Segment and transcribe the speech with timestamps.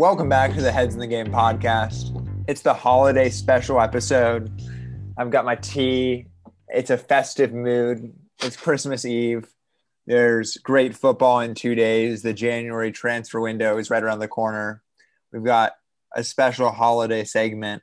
[0.00, 2.16] Welcome back to the Heads in the Game podcast.
[2.48, 4.50] It's the holiday special episode.
[5.18, 6.28] I've got my tea.
[6.68, 8.14] It's a festive mood.
[8.42, 9.46] It's Christmas Eve.
[10.06, 12.22] There's great football in two days.
[12.22, 14.82] The January transfer window is right around the corner.
[15.34, 15.72] We've got
[16.16, 17.82] a special holiday segment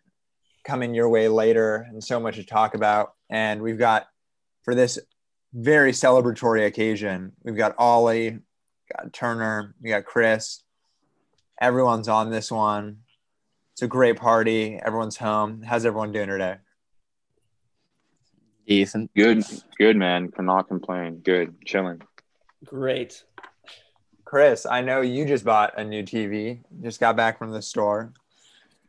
[0.66, 3.14] coming your way later and so much to talk about.
[3.30, 4.08] And we've got,
[4.64, 4.98] for this
[5.54, 8.40] very celebratory occasion, we've got Ollie,
[8.92, 10.64] got Turner, we got Chris.
[11.62, 13.00] Everyone's on this one.
[13.74, 14.76] It's a great party.
[14.84, 15.62] Everyone's home.
[15.64, 16.58] How's everyone doing today?
[18.68, 19.12] Decent.
[19.16, 19.44] Good,
[19.78, 20.30] good man.
[20.30, 21.20] Cannot complain.
[21.20, 22.02] Good, chilling.
[22.66, 23.24] Great.
[24.26, 26.60] Chris, I know you just bought a new TV.
[26.82, 28.12] Just got back from the store.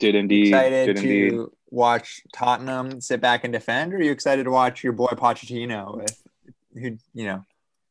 [0.01, 0.49] Did indeed.
[0.49, 1.47] Excited Did to indeed.
[1.71, 5.97] watch Tottenham sit back and defend, or are you excited to watch your boy Pochettino
[5.97, 6.23] with
[6.75, 7.45] who you know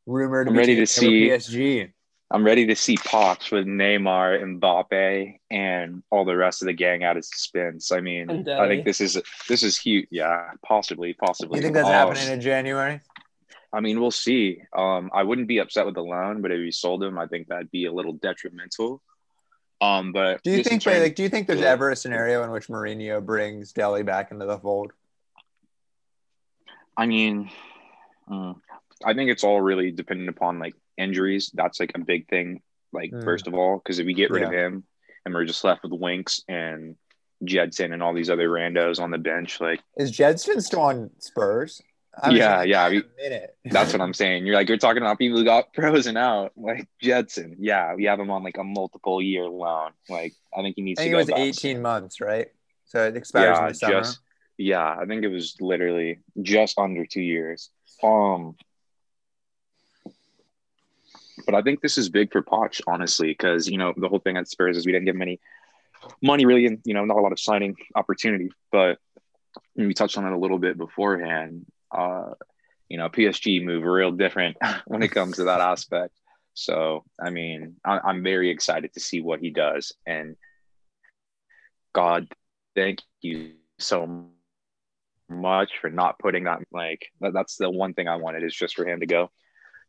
[0.06, 1.92] rumored to I'm be ready to see- PSG?
[2.30, 6.74] I'm ready to see Poch with Neymar, and Mbappe, and all the rest of the
[6.74, 7.92] gang at his suspense.
[7.92, 10.08] I mean, I think this is this is huge.
[10.12, 11.58] Yeah, possibly, possibly.
[11.60, 13.00] You think that's Um, happening in January?
[13.72, 14.62] I mean, we'll see.
[14.76, 17.48] Um, I wouldn't be upset with the loan, but if you sold him, I think
[17.48, 19.02] that'd be a little detrimental.
[19.80, 22.52] Um, but Do you think terms- like do you think there's ever a scenario in
[22.52, 24.92] which Mourinho brings Dele back into the fold?
[26.98, 27.52] I mean,
[28.28, 28.60] mm,
[29.06, 31.52] I think it's all really dependent upon like injuries.
[31.54, 32.62] That's like a big thing.
[32.94, 33.24] Like Mm.
[33.24, 34.84] first of all, because if we get rid of him
[35.26, 36.96] and we're just left with Winks and
[37.44, 41.82] Gedson and all these other randos on the bench, like Is Gedson still on Spurs?
[42.20, 43.56] I Yeah, seen yeah, we- minute.
[43.66, 44.46] that's what I'm saying.
[44.46, 47.58] You're like you're talking about people who got frozen out, like Gedson.
[47.60, 49.92] Yeah, we have him on like a multiple year loan.
[50.10, 51.40] Like I think he needs I think to it go was back.
[51.64, 52.48] 18 months, right?
[52.86, 53.94] So it expires in the summer.
[54.00, 54.20] just
[54.58, 57.70] yeah, I think it was literally just under two years.
[58.02, 58.56] Um,
[61.48, 64.38] but I think this is big for Poch, honestly, because you know the whole thing
[64.38, 65.40] at Spurs is we didn't give him any
[66.22, 68.50] money, really, and you know not a lot of signing opportunity.
[68.72, 69.00] But
[69.76, 71.66] we touched on it a little bit beforehand.
[71.90, 72.34] Uh,
[72.90, 76.14] you know, PSG move real different when it comes to that aspect.
[76.54, 80.36] So, I mean, I, I'm very excited to see what he does, and
[81.94, 82.28] God,
[82.76, 84.28] thank you so
[85.30, 88.76] much for not putting that like that, that's the one thing I wanted is just
[88.76, 89.32] for him to go,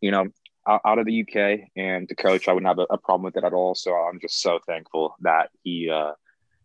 [0.00, 0.28] you know,
[0.68, 2.48] out, of the UK and to coach.
[2.48, 3.74] I wouldn't have a, a problem with it at all.
[3.74, 6.12] So I'm just so thankful that he, uh,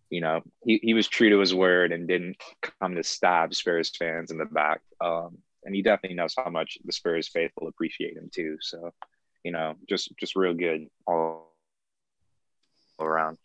[0.09, 2.38] you know, he, he was true to his word and didn't
[2.80, 4.81] come to stab Spurs fans in the back.
[5.00, 8.58] Um, and he definitely knows how much the Spurs faithful appreciate him too.
[8.62, 8.94] So,
[9.44, 11.53] you know, just just real good all
[13.00, 13.38] around.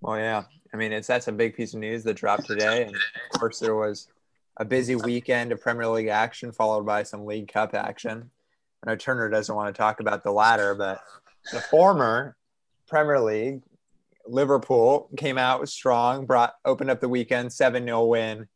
[0.00, 0.44] Well, yeah.
[0.72, 3.58] I mean, it's that's a big piece of news that dropped today, and of course,
[3.58, 4.08] there was
[4.56, 8.30] a busy weekend of Premier League action followed by some League Cup action.
[8.84, 11.00] I know Turner doesn't want to talk about the latter, but
[11.52, 12.36] the former
[12.88, 13.62] Premier League,
[14.26, 18.48] Liverpool came out strong, brought opened up the weekend seven 0 win.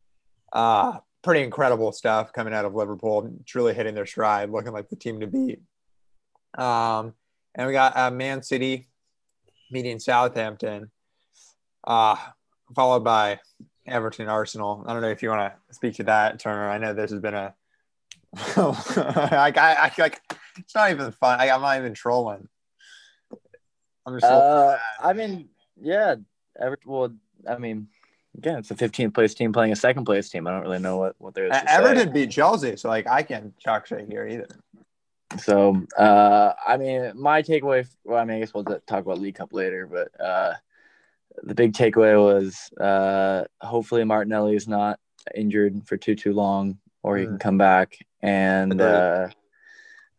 [0.53, 4.97] Uh, pretty incredible stuff coming out of Liverpool, truly hitting their stride, looking like the
[4.97, 5.61] team to beat.
[6.57, 7.15] Um,
[7.55, 8.87] and we got uh, Man City
[9.71, 10.91] meeting Southampton
[11.87, 12.17] uh,
[12.75, 13.41] followed by
[13.87, 14.85] Everton Arsenal.
[14.87, 16.69] I don't know if you want to speak to that, Turner.
[16.69, 17.55] I know this has been a
[18.57, 20.21] like I, I like
[20.59, 21.41] it's not even fun.
[21.41, 22.49] I, I'm not even trolling.
[24.07, 25.49] I'm just Uh, I mean,
[25.81, 26.17] yeah,
[26.61, 26.91] Everton.
[26.91, 27.15] Well,
[27.49, 27.89] I mean,
[28.37, 30.47] again, it's a 15th place team playing a second place team.
[30.47, 31.53] I don't really know what what there is.
[31.53, 31.65] Uh.
[31.69, 34.49] Everton beat Chelsea, so like I can't chalk shit here either.
[35.39, 37.89] So, uh, I mean, my takeaway.
[38.05, 40.55] Well, I mean, I guess we'll talk about League Cup later, but uh,
[41.43, 45.01] the big takeaway was uh, hopefully Martinelli is not
[45.35, 47.29] injured for too too long, or he Mm.
[47.31, 49.29] can come back, and uh,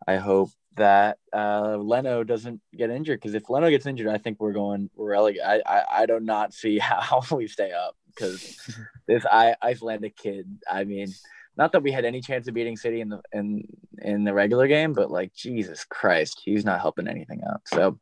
[0.07, 4.39] I hope that uh, Leno doesn't get injured because if Leno gets injured, I think
[4.39, 5.45] we're going we're relegated.
[5.45, 8.69] I, I I do not see how we stay up because
[9.07, 10.47] this I Icelandic kid.
[10.69, 11.07] I mean,
[11.57, 13.67] not that we had any chance of beating City in the in
[13.99, 17.61] in the regular game, but like Jesus Christ, he's not helping anything out.
[17.66, 17.97] So,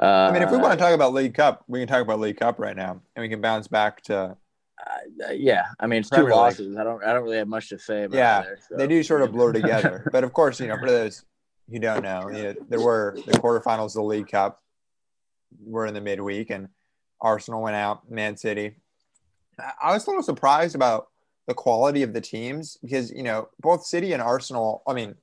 [0.00, 2.20] uh, I mean, if we want to talk about League Cup, we can talk about
[2.20, 4.36] League Cup right now, and we can bounce back to.
[5.26, 6.76] Uh, yeah, I mean, it's two losses.
[6.76, 8.16] I don't I don't really have much to say about.
[8.16, 8.76] Yeah, so.
[8.76, 11.24] They do sort of blur together, but of course, you know, for those
[11.70, 14.62] who don't know, you know, there were the quarterfinals of the League Cup
[15.64, 16.68] were in the midweek, and
[17.20, 18.76] Arsenal went out, Man City.
[19.58, 21.08] I- I was a little surprised about
[21.46, 24.82] the quality of the teams because you know both City and Arsenal.
[24.86, 25.14] I mean,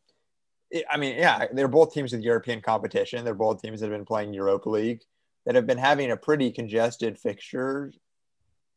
[0.89, 3.25] I mean, yeah, they're both teams with European competition.
[3.25, 5.01] They're both teams that have been playing Europa League
[5.45, 7.91] that have been having a pretty congested fixture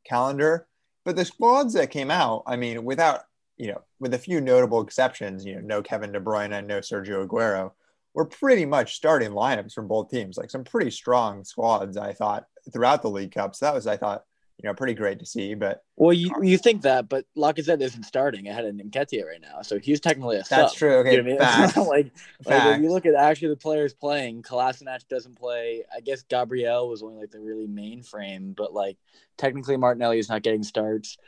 [0.04, 0.66] calendar.
[1.04, 3.22] But the squads that came out, I mean, without
[3.56, 6.78] you know, with a few notable exceptions, you know, no Kevin De Bruyne, and no
[6.78, 7.72] Sergio Aguero,
[8.14, 11.96] were pretty much starting lineups from both teams, like some pretty strong squads.
[11.96, 13.54] I thought throughout the League Cup.
[13.54, 14.24] So that was, I thought,
[14.62, 15.54] you know, pretty great to see.
[15.54, 19.62] But well, you you think that, but Lacazette isn't starting ahead of Nketiah right now,
[19.62, 20.60] so he's technically a sub.
[20.60, 20.94] That's true.
[20.98, 21.72] Okay, you know I mean?
[21.88, 22.12] like,
[22.44, 25.82] like if you look at actually the players playing, Kolasinac doesn't play.
[25.94, 28.98] I guess Gabriel was only like the really main frame, but like
[29.36, 31.18] technically Martinelli is not getting starts.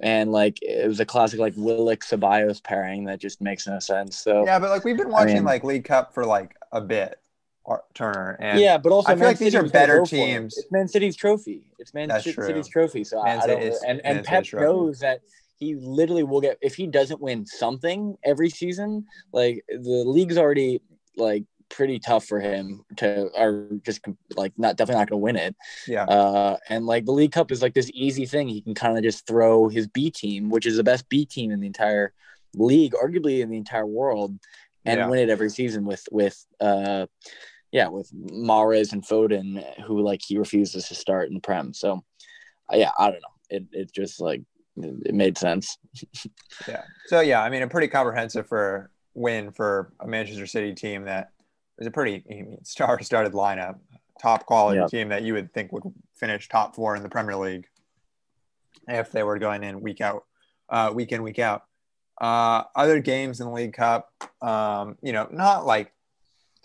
[0.00, 4.16] And like it was a classic like Willock Ceballos pairing that just makes no sense.
[4.16, 6.80] So yeah, but like we've been watching I mean, like League Cup for like a
[6.80, 7.18] bit,
[7.94, 8.36] Turner.
[8.40, 10.56] And yeah, but also I feel Man like City these are better teams.
[10.56, 10.60] It.
[10.60, 11.62] It's Man City's trophy.
[11.78, 12.82] It's Man That's City's true.
[12.82, 13.04] trophy.
[13.04, 13.62] So Man I, don't.
[13.62, 15.20] Is, and and Pep knows that
[15.56, 19.06] he literally will get if he doesn't win something every season.
[19.32, 20.80] Like the league's already
[21.16, 24.00] like pretty tough for him to or just
[24.36, 25.56] like not definitely not going to win it.
[25.86, 26.04] Yeah.
[26.04, 28.48] Uh, and like the League Cup is like this easy thing.
[28.48, 31.50] He can kind of just throw his B team, which is the best B team
[31.50, 32.12] in the entire
[32.54, 34.38] league, arguably in the entire world,
[34.84, 35.08] and yeah.
[35.08, 37.06] win it every season with with uh
[37.74, 41.74] yeah, with Mahrez and Foden, who like he refuses to start in the Prem.
[41.74, 42.04] So,
[42.72, 43.28] uh, yeah, I don't know.
[43.50, 44.42] It it just like
[44.76, 45.76] it, it made sense.
[46.68, 46.84] yeah.
[47.06, 51.32] So yeah, I mean, a pretty comprehensive for win for a Manchester City team that
[51.76, 52.22] was a pretty
[52.62, 53.80] star-studded lineup,
[54.22, 55.82] top quality team that you would think would
[56.14, 57.66] finish top four in the Premier League
[58.86, 60.26] if they were going in week out,
[60.68, 61.64] uh, week in, week out.
[62.20, 65.92] Uh, other games in the League Cup, um, you know, not like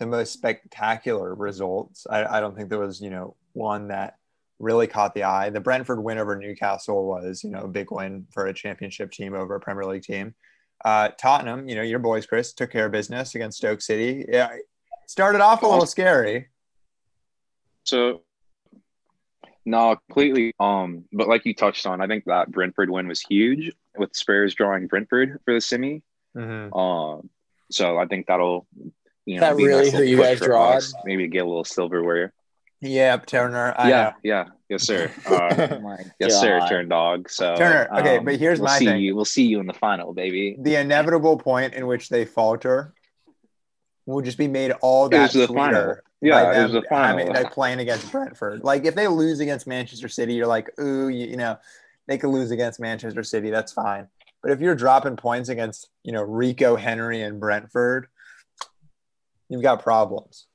[0.00, 2.06] the most spectacular results.
[2.10, 4.16] I, I don't think there was, you know, one that
[4.58, 5.50] really caught the eye.
[5.50, 9.34] The Brentford win over Newcastle was, you know, a big win for a championship team
[9.34, 10.34] over a Premier League team.
[10.84, 14.24] Uh, Tottenham, you know, your boys, Chris, took care of business against Stoke City.
[14.26, 14.48] Yeah,
[15.06, 16.48] started off a little scary.
[17.84, 18.22] So,
[19.66, 20.54] no, completely.
[20.58, 24.54] Um, but like you touched on, I think that Brentford win was huge with Spurs
[24.54, 26.02] drawing Brentford for the semi.
[26.34, 26.72] Mm-hmm.
[26.72, 27.28] Um,
[27.70, 28.66] so I think that'll
[29.30, 30.78] you know, that really who you guys draw?
[31.04, 32.32] Maybe get a little silverware.
[32.80, 33.74] Yeah, Turner.
[33.76, 34.12] I yeah, know.
[34.22, 35.10] yeah, yes, sir.
[35.26, 36.40] Uh, oh yes, God.
[36.40, 36.66] sir.
[36.68, 37.30] Turn dog.
[37.30, 37.88] So Turner.
[37.98, 39.02] Okay, um, but here's we'll my see thing.
[39.02, 40.56] You, we'll see you in the final, baby.
[40.58, 42.94] The inevitable point in which they falter
[44.06, 45.96] will just be made all that the final.
[46.20, 47.18] Yeah, it was the final.
[47.18, 48.64] Having, like playing against Brentford.
[48.64, 51.58] Like if they lose against Manchester City, you're like, ooh, you, you know,
[52.08, 53.50] they could lose against Manchester City.
[53.50, 54.08] That's fine.
[54.42, 58.08] But if you're dropping points against, you know, Rico Henry and Brentford,
[59.50, 60.46] you've got problems.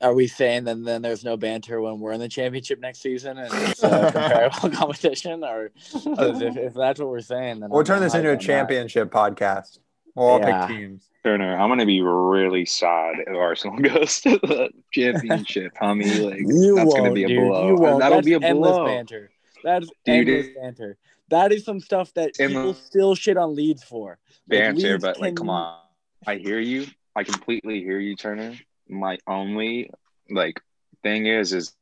[0.00, 3.38] Are we saying that then there's no banter when we're in the championship next season
[3.38, 5.44] and it's a comparable competition?
[5.44, 9.12] Or if, if, that's what we're saying, then we'll I'm turn this into a championship
[9.12, 9.16] that.
[9.16, 9.78] podcast.
[10.14, 10.66] We'll all yeah.
[10.66, 11.08] pick teams.
[11.24, 16.30] Turner, I'm gonna be really sad if Arsenal goes to the championship, homie.
[16.30, 17.68] Like you that's gonna be a dude, blow.
[17.68, 18.00] You won't.
[18.00, 18.84] That'll that's be a blow.
[18.84, 19.30] Banter.
[19.62, 20.96] That is dude, endless banter.
[21.28, 24.18] That is some stuff that people still shit on Leeds for.
[24.48, 25.22] Banter, like, but can...
[25.22, 25.78] like, come on.
[26.26, 26.86] I hear you.
[27.14, 28.54] I completely hear you, Turner.
[28.88, 29.90] My only
[30.30, 30.60] like
[31.02, 31.74] thing is, is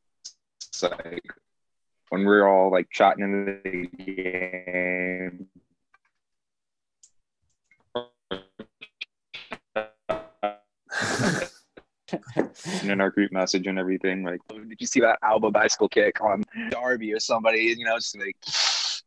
[0.81, 1.23] like
[2.09, 5.47] when we're all like chatting in the game.
[12.81, 16.21] and in our group message and everything, like, did you see that Alba bicycle kick
[16.21, 17.59] on Darby or somebody?
[17.77, 18.35] You know, just like,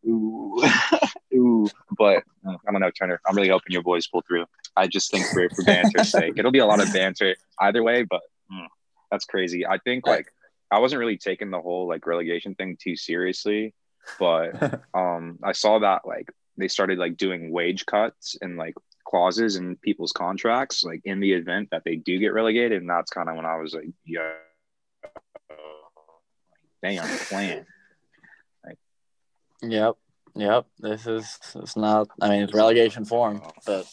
[0.06, 0.62] ooh,
[1.34, 1.68] ooh.
[1.96, 3.20] But uh, I don't know, Turner.
[3.26, 4.46] I'm really hoping your boys pull through.
[4.76, 8.02] I just think for, for banter's sake, it'll be a lot of banter either way,
[8.02, 8.66] but mm,
[9.10, 9.66] that's crazy.
[9.66, 10.32] I think like
[10.70, 13.74] I wasn't really taking the whole like relegation thing too seriously,
[14.18, 18.74] but um, I saw that like they started like doing wage cuts and like
[19.06, 23.10] clauses in people's contracts, like in the event that they do get relegated, and that's
[23.10, 24.32] kind of when I was like, yeah,
[27.28, 27.58] playing.
[27.58, 27.66] Like,
[29.70, 29.94] yep,
[30.34, 30.66] yep.
[30.78, 32.08] This is it's not.
[32.20, 33.86] I mean, it's relegation form, but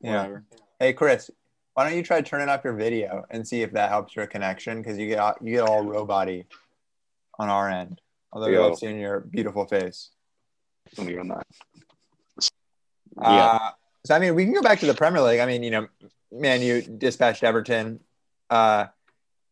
[0.00, 0.38] yeah.
[0.78, 1.30] Hey, Chris,
[1.74, 4.82] why don't you try turning off your video and see if that helps your connection?
[4.82, 6.44] Because you get you get all roboty
[7.38, 8.00] on our end.
[8.32, 10.10] Although we love seeing your beautiful face.
[10.96, 11.46] Let me run that.
[13.18, 13.70] Uh, yeah.
[14.06, 15.40] So I mean, we can go back to the Premier League.
[15.40, 15.88] I mean, you know,
[16.32, 18.00] man, you dispatched Everton.
[18.48, 18.86] Uh,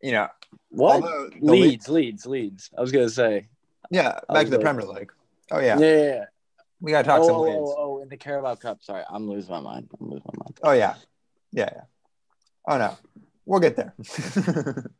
[0.02, 0.28] you know,
[0.70, 1.02] what
[1.40, 2.70] Leeds, Leeds, Leeds.
[2.76, 3.48] I was gonna say.
[3.90, 5.12] Yeah, back to the like, Premier League.
[5.50, 5.78] Oh yeah.
[5.78, 5.96] Yeah.
[5.96, 6.24] yeah,
[6.80, 7.56] We gotta talk oh, some oh, Leeds.
[7.58, 8.82] Oh, oh, in the Carabao Cup.
[8.82, 9.88] Sorry, I'm losing my mind.
[9.98, 10.58] I'm losing my mind.
[10.62, 10.94] Oh yeah,
[11.52, 11.82] yeah, yeah.
[12.66, 12.96] Oh no,
[13.46, 13.94] we'll get there.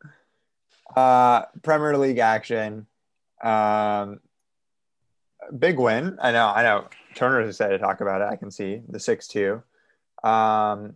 [0.97, 2.87] uh, Premier League action.
[3.43, 4.21] Um,
[5.57, 6.19] big win.
[6.21, 6.47] I know.
[6.49, 6.89] I know.
[7.15, 8.29] Turner's excited to talk about it.
[8.31, 9.63] I can see the six-two.
[10.23, 10.95] Um,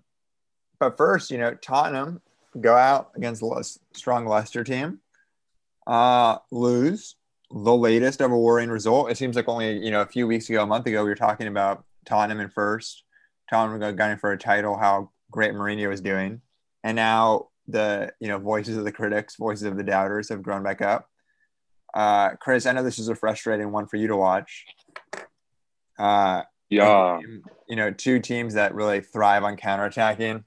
[0.78, 2.20] but first, you know, Tottenham
[2.60, 5.00] go out against a strong Leicester team,
[5.86, 7.16] uh, lose
[7.54, 9.10] the latest of a worrying result.
[9.10, 11.14] It seems like only you know a few weeks ago, a month ago, we were
[11.14, 13.04] talking about Tottenham in first,
[13.50, 16.40] Tottenham gunning for a title, how great Mourinho was doing,
[16.82, 20.62] and now the you know voices of the critics, voices of the doubters have grown
[20.62, 21.08] back up.
[21.94, 24.64] Uh, Chris, I know this is a frustrating one for you to watch.
[25.98, 27.20] Uh, Yeah.
[27.68, 30.42] you know, two teams that really thrive on counterattacking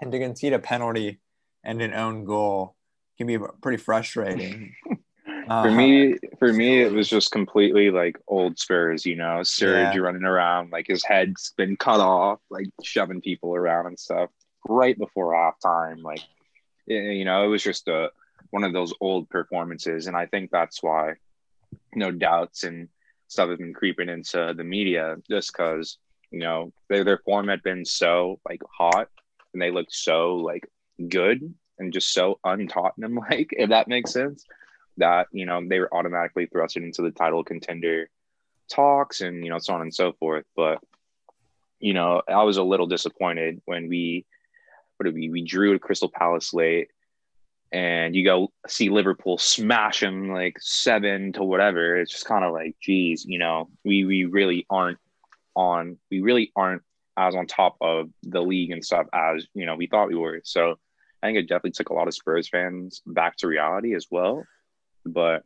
[0.00, 1.20] and to concede a penalty
[1.64, 2.76] and an own goal
[3.16, 4.74] can be pretty frustrating.
[5.46, 9.94] For Uh, me, for me, it was just completely like old Spurs, you know, Serge
[9.94, 10.00] Yeah.
[10.00, 14.30] running around, like his head's been cut off, like shoving people around and stuff
[14.68, 16.02] right before halftime.
[16.02, 16.22] Like,
[16.86, 18.10] you know, it was just a
[18.50, 21.14] one of those old performances, and I think that's why,
[21.94, 22.88] no doubts and
[23.28, 25.98] stuff have been creeping into the media just because
[26.30, 29.08] you know their their form had been so like hot
[29.52, 30.68] and they looked so like
[31.08, 34.44] good and just so un-Tottenham like, if that makes sense
[34.98, 38.08] that you know they were automatically thrusted into the title contender
[38.70, 40.44] talks and you know so on and so forth.
[40.56, 40.80] But
[41.78, 44.24] you know i was a little disappointed when we
[44.96, 46.88] what did we we drew at crystal palace late
[47.72, 51.96] and you go see liverpool smash them like seven to whatever.
[51.96, 54.98] It's just kind of like geez you know we we really aren't
[55.54, 56.82] on we really aren't
[57.18, 60.40] as on top of the league and stuff as you know we thought we were.
[60.44, 60.76] So
[61.22, 64.44] i think it definitely took a lot of spurs fans back to reality as well
[65.06, 65.42] but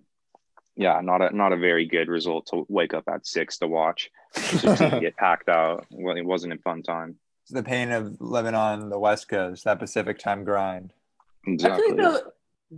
[0.76, 4.11] yeah, not a not a very good result to wake up at six to watch.
[4.35, 5.87] To get packed out.
[5.90, 7.17] Well, it wasn't a fun time.
[7.43, 10.93] it's the pain of living on the West Coast, that Pacific time grind.
[11.47, 11.87] I Exactly.
[11.87, 12.21] think though,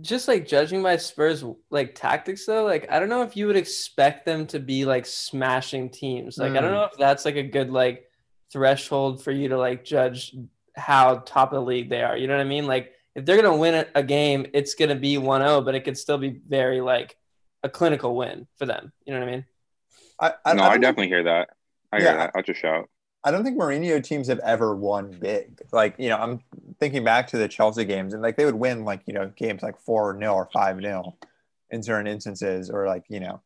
[0.01, 3.55] just like judging by Spurs like tactics though, like I don't know if you would
[3.57, 6.37] expect them to be like smashing teams.
[6.39, 6.75] Like I don't Mm.
[6.75, 8.09] know if that's like a good like
[8.51, 10.35] threshold for you to like judge
[10.75, 12.17] how top of the league they are.
[12.17, 12.65] You know what I mean?
[12.65, 15.97] Like if they're gonna win a- a game, it's gonna be 1-0, but it could
[15.97, 17.17] still be very like
[17.63, 18.91] a clinical win for them.
[19.05, 19.45] You know what I mean?
[20.19, 21.49] I, I, no, I I, don't think- definitely hear that.
[21.91, 22.17] I hear Yeah.
[22.17, 22.31] that.
[22.35, 22.89] I'll just shout.
[23.25, 25.61] I don't think Mourinho teams have ever won big.
[25.71, 26.41] Like, you know, I'm
[26.79, 29.63] thinking back to the Chelsea games and like they would win like, you know, games
[29.63, 31.17] like 4 0 or 5 0
[31.71, 33.41] in certain instances or like, you know,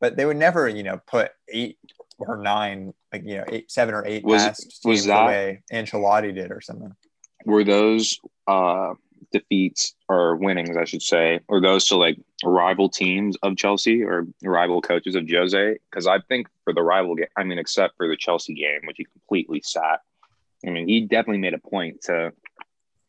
[0.00, 1.78] but they would never, you know, put eight
[2.20, 5.26] or nine, like, you know, eight, seven or eight Was- past was teams the that-
[5.26, 6.94] way Ancelotti did or something.
[7.48, 8.92] Were those uh
[9.32, 14.26] defeats or winnings, I should say, or those to like rival teams of Chelsea or
[14.42, 15.78] rival coaches of Jose?
[15.90, 18.98] Because I think for the rival game, I mean, except for the Chelsea game, which
[18.98, 20.02] he completely sat.
[20.66, 22.34] I mean, he definitely made a point to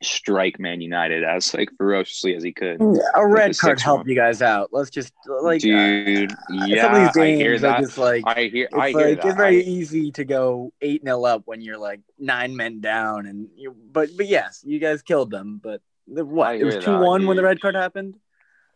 [0.02, 2.82] strike Man United as like ferociously as he could.
[3.16, 4.70] A red card helped you guys out.
[4.72, 7.80] Let's just like uh, Dude, some yeah, of these I hear games are that.
[7.82, 9.26] just like I hear, it's I like hear that.
[9.26, 13.26] it's very I- easy to go eight 0 up when you're like nine men down,
[13.26, 13.76] and you.
[13.92, 15.60] But but yes, you guys killed them.
[15.62, 16.56] But the, what?
[16.56, 18.16] It was two one when the red card happened.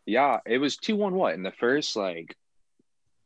[0.06, 1.16] Yeah, it was two one.
[1.16, 2.36] What in the first like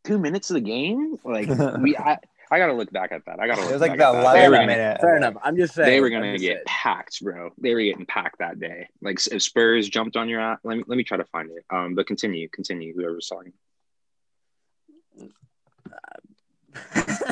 [0.04, 1.18] two minutes of the game?
[1.24, 1.50] Like
[1.80, 2.20] we, I,
[2.52, 3.40] I gotta look back at that.
[3.40, 3.64] I gotta.
[3.68, 4.34] It was like back the at that.
[4.34, 5.02] They 11th gonna, minute.
[5.02, 5.34] Fair enough.
[5.44, 6.60] I'm just saying they were gonna get saying.
[6.66, 7.52] packed, bro.
[7.58, 8.88] They were getting packed that day.
[9.02, 10.60] Like if Spurs jumped on your ass.
[10.64, 11.66] Let me let me try to find it.
[11.70, 12.94] Um, but continue, continue.
[12.96, 13.54] Whoever's talking.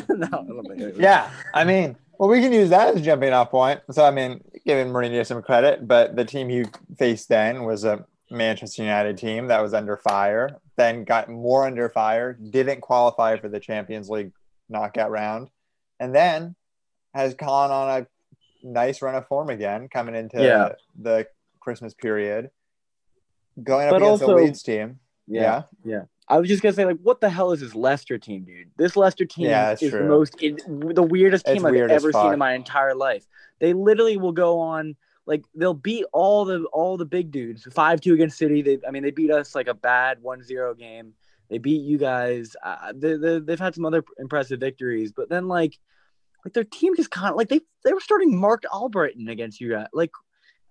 [0.09, 3.01] no, I don't think it was- Yeah, I mean, well, we can use that as
[3.01, 3.81] a jumping off point.
[3.91, 6.65] So, I mean, giving Mourinho some credit, but the team he
[6.97, 11.89] faced then was a Manchester United team that was under fire, then got more under
[11.89, 14.31] fire, didn't qualify for the Champions League
[14.69, 15.49] knockout round,
[15.99, 16.55] and then
[17.13, 18.07] has gone on a
[18.63, 20.73] nice run of form again coming into Yeah.
[20.99, 21.27] the
[21.59, 22.49] Christmas period,
[23.61, 24.99] going up But against also- the Leeds team.
[25.27, 25.63] yeah.
[25.83, 26.03] Yeah.
[26.27, 28.71] I was just gonna say, like, what the hell is this Leicester team, dude?
[28.77, 31.91] This Leicester team Yeah, that's is the most it, the weirdest It's team I've weird
[31.91, 33.27] ever seen in my entire life.
[33.59, 34.95] They literally will go on
[35.27, 37.67] like they'll beat all the all the big dudes.
[37.71, 38.63] Five two against City.
[38.63, 41.13] They I mean they beat us like a bad 1-0 game.
[41.49, 42.55] They beat you guys.
[42.63, 45.77] Uh, they, they, they've had some other impressive victories, but then like
[46.43, 49.71] like their team just kind of like they they were starting Marc Albrighton against you
[49.71, 49.87] guys.
[49.93, 50.11] Like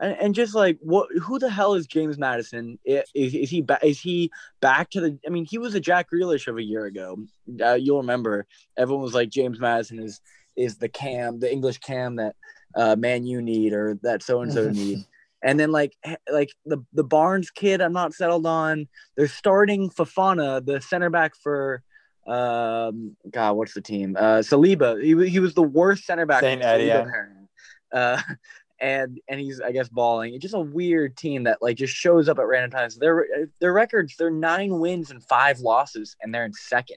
[0.00, 2.78] and, and just like what who the hell is James Maddison?
[2.85, 6.09] Is, is he ba- is he back to the I mean he was a Jack
[6.12, 7.19] Grealish of a year ago.
[7.61, 10.21] Uh, you'll remember everyone was like James Maddison is
[10.57, 12.35] is the cam, the English cam that
[12.76, 15.04] uh man you need or that so and so need.
[15.44, 15.92] And then like
[16.32, 18.88] like the the Barnes kid I'm not settled on.
[19.16, 21.82] They're starting Fofana, the center back for
[22.26, 26.62] um god what's the team uh saliba he, he was the worst center back Saint
[26.62, 27.46] Etienne.
[27.92, 28.18] uh
[28.80, 30.34] and and he's I guess balling.
[30.34, 32.96] It's just a weird team that like just shows up at random times.
[32.96, 33.26] Their
[33.60, 36.96] their records they're nine wins and five losses, and they're in second.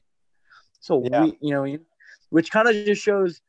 [0.79, 1.23] So Yeah.
[1.23, 1.77] we, you know,
[2.29, 3.41] which kind of just shows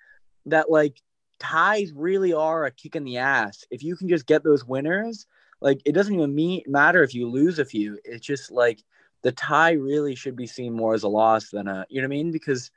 [0.46, 0.96] that like
[1.38, 3.64] ties really are a kick in the ass.
[3.70, 5.26] If you can just get those winners,
[5.60, 7.98] like it doesn't even mean matter if you lose a few.
[8.04, 8.82] It's just like
[9.22, 12.14] the tie really should be seen more as a loss than a you know what
[12.14, 12.70] I mean because.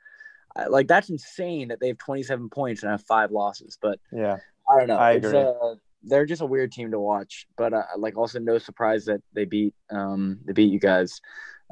[0.56, 4.36] uh, Like that's insane that they have 27 points and have five losses, but Yeah.
[4.68, 4.96] I don't know.
[4.96, 5.40] I it's, agree.
[5.40, 7.46] Uh, they're just a weird team to watch.
[7.56, 11.20] But uh, like also no surprise that they beat um they beat you guys.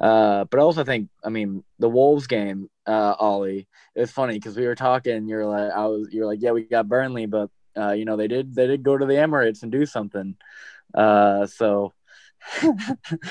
[0.01, 4.33] Uh, but I also think, I mean, the Wolves game, uh, Ollie, it was funny
[4.33, 5.27] because we were talking.
[5.27, 8.27] You're like, I was, you're like, yeah, we got Burnley, but uh, you know, they
[8.27, 10.35] did, they did go to the Emirates and do something.
[10.93, 11.93] Uh, so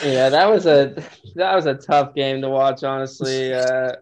[0.04, 0.94] yeah, that was a
[1.34, 2.84] that was a tough game to watch.
[2.84, 3.92] Honestly, uh,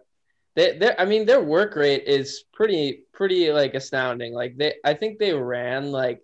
[0.55, 4.33] they, I mean, their work rate is pretty pretty like astounding.
[4.33, 6.21] Like they, I think they ran like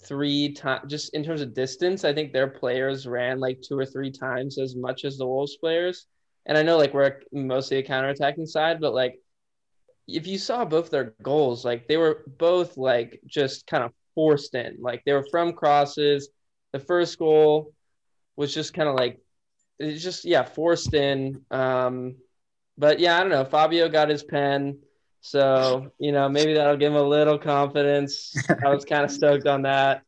[0.00, 2.04] three times just in terms of distance.
[2.04, 5.56] I think their players ran like two or three times as much as the Wolves
[5.56, 6.06] players.
[6.46, 9.20] And I know like we're mostly a counterattacking side, but like
[10.06, 14.54] if you saw both their goals, like they were both like just kind of forced
[14.54, 14.78] in.
[14.80, 16.30] Like they were from crosses.
[16.72, 17.72] The first goal
[18.36, 19.20] was just kind of like
[19.78, 21.42] it's just yeah forced in.
[21.50, 22.16] Um,
[22.78, 23.44] but yeah, I don't know.
[23.44, 24.78] Fabio got his pen.
[25.30, 28.50] So, you know, maybe that'll give him a little confidence.
[28.62, 30.02] I was kind of stoked on that.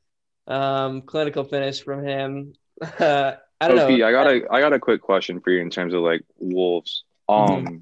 [0.46, 2.54] Um, clinical finish from him.
[2.98, 4.02] Uh, I don't Opie, know.
[4.02, 7.04] I got a I got a quick question for you in terms of like Wolves.
[7.28, 7.76] Um Mm-hmm.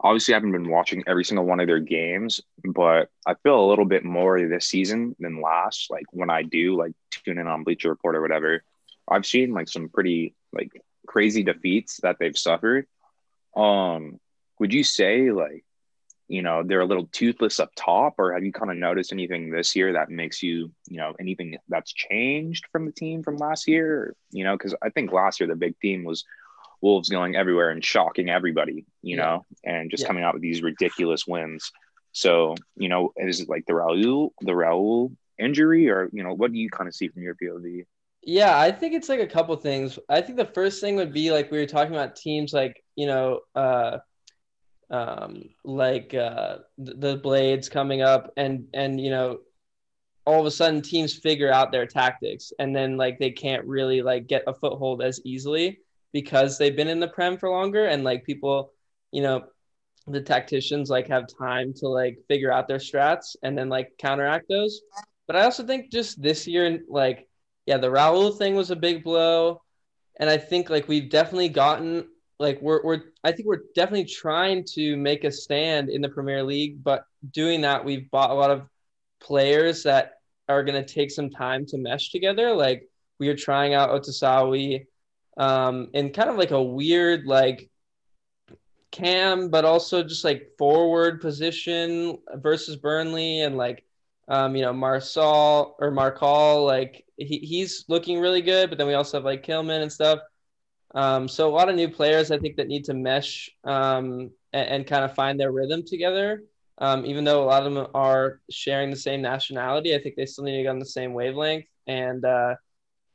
[0.00, 3.68] obviously I haven't been watching every single one of their games, but I feel a
[3.68, 5.90] little bit more this season than last.
[5.90, 8.62] Like when I do like tune in on Bleacher Report or whatever,
[9.08, 10.70] I've seen like some pretty like
[11.06, 12.86] crazy defeats that they've suffered.
[13.56, 14.20] Um,
[14.60, 15.64] would you say like
[16.28, 19.50] you know they're a little toothless up top, or have you kind of noticed anything
[19.50, 23.68] this year that makes you you know anything that's changed from the team from last
[23.68, 24.14] year?
[24.30, 26.24] You know, because I think last year the big theme was
[26.80, 29.24] Wolves going everywhere and shocking everybody, you Yeah.
[29.24, 30.08] know, and just Yeah.
[30.08, 31.70] coming out with these ridiculous wins.
[32.12, 36.52] So, you know, is it like the Raul, the Raul injury, or you know, what
[36.52, 37.84] do you kind of see from your POV?
[38.22, 39.98] Yeah, I think it's like a couple things.
[40.08, 43.06] I think the first thing would be like we were talking about teams like, you
[43.06, 43.98] know, uh
[44.90, 49.38] um like uh the, Blades coming up and and you know
[50.24, 54.02] all of a sudden teams figure out their tactics and then like they can't really
[54.02, 55.78] like get a foothold as easily
[56.12, 58.72] because they've been in the prem for longer and like people,
[59.12, 59.44] you know,
[60.08, 64.46] the tacticians like have time to like figure out their strats and then like counteract
[64.48, 64.80] those.
[65.26, 67.28] But I also think just this year like
[67.66, 69.60] yeah, the Raul thing was a big blow.
[70.18, 72.08] And I think like we've definitely gotten
[72.38, 76.42] like we're we're I think we're definitely trying to make a stand in the Premier
[76.42, 78.68] League, but doing that we've bought a lot of
[79.20, 80.14] players that
[80.48, 82.54] are going to take some time to mesh together.
[82.54, 84.86] Like we are trying out Otasowie
[85.38, 87.68] um in kind of like a weird like
[88.90, 93.84] cam but also just like forward position versus Burnley and like
[94.28, 98.94] um, you know, Marsal or Marcal, like he, he's looking really good, but then we
[98.94, 100.18] also have like Kilman and stuff.
[100.96, 104.68] Um, so a lot of new players I think that need to mesh um, and,
[104.68, 106.42] and kind of find their rhythm together.
[106.78, 110.26] Um, even though a lot of them are sharing the same nationality, I think they
[110.26, 111.66] still need to get on the same wavelength.
[111.86, 112.56] And uh,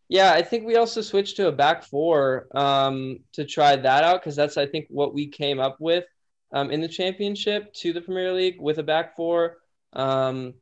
[0.09, 4.21] yeah, I think we also switched to a back four um, to try that out
[4.21, 6.05] because that's I think what we came up with
[6.53, 9.57] um, in the championship to the Premier League with a back four.
[9.93, 10.53] Um,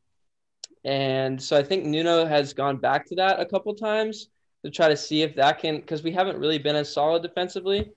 [0.84, 4.28] and so I think Nuno has gone back to that a couple times
[4.64, 7.90] to try to see if that can, because we haven't really been as solid defensively.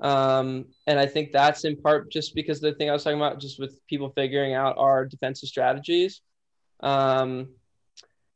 [0.00, 3.40] Um, and I think that's in part just because the thing I was talking about,
[3.40, 6.20] just with people figuring out our defensive strategies.
[6.80, 7.48] Um,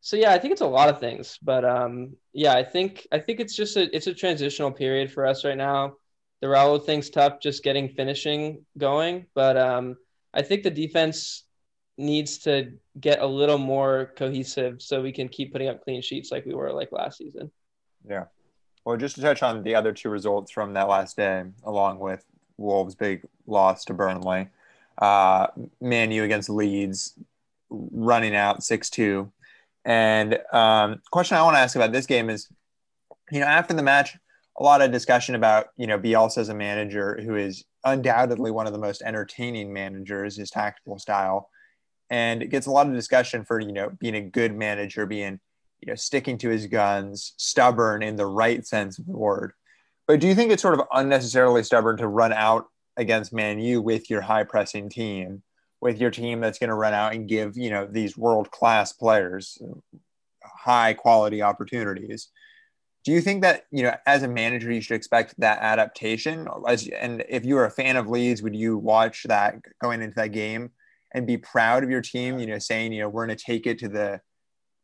[0.01, 3.21] so yeah, I think it's a lot of things, but um, yeah, I think I
[3.21, 5.95] think it's just a it's a transitional period for us right now.
[6.41, 9.97] The Raul thing's tough, just getting finishing going, but um,
[10.35, 11.45] I think the defense
[11.97, 16.33] needs to get a little more cohesive so we can keep putting up clean sheets
[16.33, 17.53] like we were like last season.
[18.09, 18.25] Yeah.
[18.85, 22.25] Well, just to touch on the other two results from that last day, along with
[22.57, 24.49] Wolves' big loss to Burnley,
[24.99, 25.47] uh,
[25.81, 27.15] Man U against Leeds,
[27.71, 29.33] running out six two.
[29.85, 32.49] And um, question I want to ask about this game is,
[33.31, 34.17] you know, after the match,
[34.59, 38.67] a lot of discussion about you know Bielsa as a manager who is undoubtedly one
[38.67, 41.49] of the most entertaining managers, his tactical style,
[42.11, 45.41] and it gets a lot of discussion for you know being a good manager, being
[45.83, 49.53] you know sticking to his guns, stubborn in the right sense of the word.
[50.07, 52.67] But do you think it's sort of unnecessarily stubborn to run out
[52.97, 55.43] against Man U with your high pressing team,
[55.81, 58.93] with your team that's going to run out and give you know these world class
[58.93, 59.59] players
[60.45, 62.29] high quality opportunities?
[63.05, 66.47] Do you think that you know as a manager you should expect that adaptation?
[66.69, 70.15] As, and if you were a fan of Leeds, would you watch that going into
[70.15, 70.71] that game
[71.13, 72.39] and be proud of your team?
[72.39, 74.21] You know, saying you know we're going to take it to the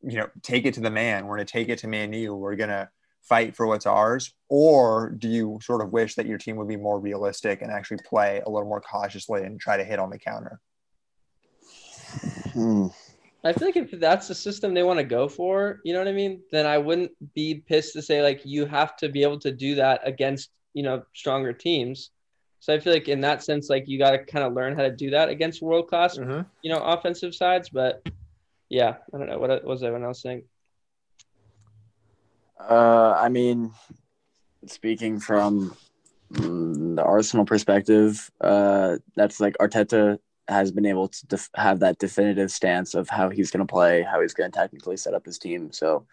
[0.03, 1.27] you know take it to the man.
[1.27, 2.35] We're going to take it to Man U.
[2.35, 2.89] We're going to
[3.23, 4.33] fight for what's ours?
[4.49, 7.99] Or do you sort of wish that your team would be more realistic and actually
[8.07, 10.61] play a little more cautiously and try to hit on the counter?
[12.53, 12.87] Hmm.
[13.45, 16.09] I feel like if that's the system they want to go for, you know what
[16.09, 19.39] I mean, then I wouldn't be pissed to say like you have to be able
[19.41, 22.11] to do that against you know stronger teams.
[22.61, 24.83] So I feel like in that sense, like you got to kind of learn how
[24.83, 26.45] to do that against world class, Mhm.
[26.63, 27.69] you know, offensive sides.
[27.69, 28.03] But
[28.69, 30.45] yeah, I don't know what, was everyone else saying.
[32.59, 33.73] Uh, I mean,
[34.67, 35.77] speaking from
[36.33, 41.99] mm, the Arsenal perspective, uh, that's like Arteta has been able to def- have that
[41.99, 45.25] definitive stance of how he's going to play, how he's going to technically set up
[45.25, 45.71] his team.
[45.73, 46.07] So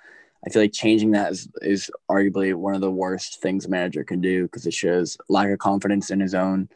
[0.45, 4.03] I feel like changing that is, is arguably one of the worst things a manager
[4.03, 6.69] can do because it shows lack of confidence in his own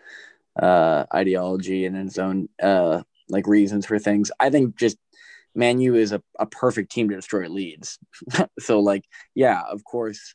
[0.59, 4.31] uh, ideology and in his own uh, like reasons for things.
[4.39, 4.97] I think just
[5.59, 7.99] Man U is a, a perfect team to destroy Leeds.
[8.59, 9.03] so like,
[9.35, 10.33] yeah, of course,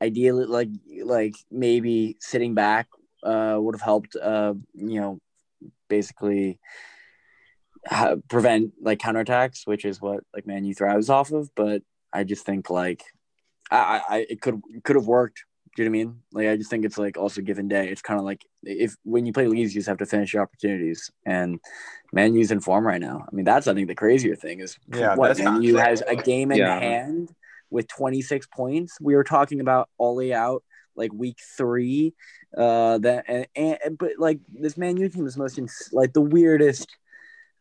[0.00, 0.68] ideally, like
[1.02, 2.86] like maybe sitting back
[3.24, 4.14] uh, would have helped.
[4.14, 5.18] Uh, you know,
[5.88, 6.60] basically
[8.28, 11.50] prevent like counterattacks, which is what like Man U thrives off of.
[11.56, 11.82] But
[12.12, 13.02] I just think like
[13.70, 15.44] I I- it could could have worked.
[15.76, 16.20] Do you know what I mean?
[16.32, 17.88] Like I just think it's like also given day.
[17.88, 20.42] It's kind of like if when you play Leeds, you just have to finish your
[20.42, 21.10] opportunities.
[21.26, 21.60] And
[22.12, 23.26] Man U's in form right now.
[23.30, 26.16] I mean, that's I think the crazier thing is Yeah, what Man U has a
[26.16, 26.80] game in Yeah.
[26.80, 27.28] hand
[27.70, 28.98] with 26 points.
[29.00, 30.64] We were talking about Ollie out
[30.96, 32.14] like week three.
[32.56, 33.46] Uh, that and,
[33.84, 36.96] and but like this Man U team is most ins- like the weirdest.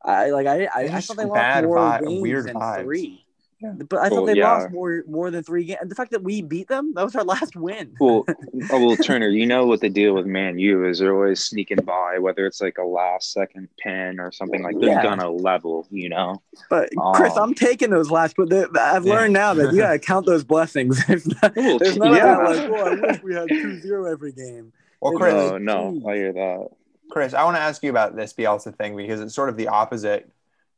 [0.01, 2.45] I like I I, It's I just thought they bad lost more vi- games weird
[2.47, 2.83] than vibes.
[2.83, 3.24] three.
[3.61, 3.71] Yeah.
[3.89, 4.51] But I thought Well, they yeah.
[4.51, 5.79] lost more more than three games.
[5.87, 7.95] The fact that we beat them that was our last win.
[7.99, 8.25] Well,
[8.71, 10.99] oh, well, Turner, you know what the deal with Man U is?
[10.99, 14.89] They're always sneaking by, whether it's like a last second pin or something like they're
[14.89, 15.03] Yeah.
[15.03, 16.41] gonna level, you know.
[16.69, 17.43] But Chris, Oh.
[17.43, 18.35] I'm taking those last.
[18.35, 19.13] But the, I've Yeah.
[19.13, 21.05] learned now that you gotta count those blessings.
[21.07, 22.37] There's not, there's none yeah.
[22.37, 24.73] like, oh, I wish we had 2-0 every game.
[24.99, 26.67] Well, Chris, Oh no, I hear that.
[27.09, 29.67] Chris, I want to ask you about this Bielsa thing because it's sort of the
[29.67, 30.29] opposite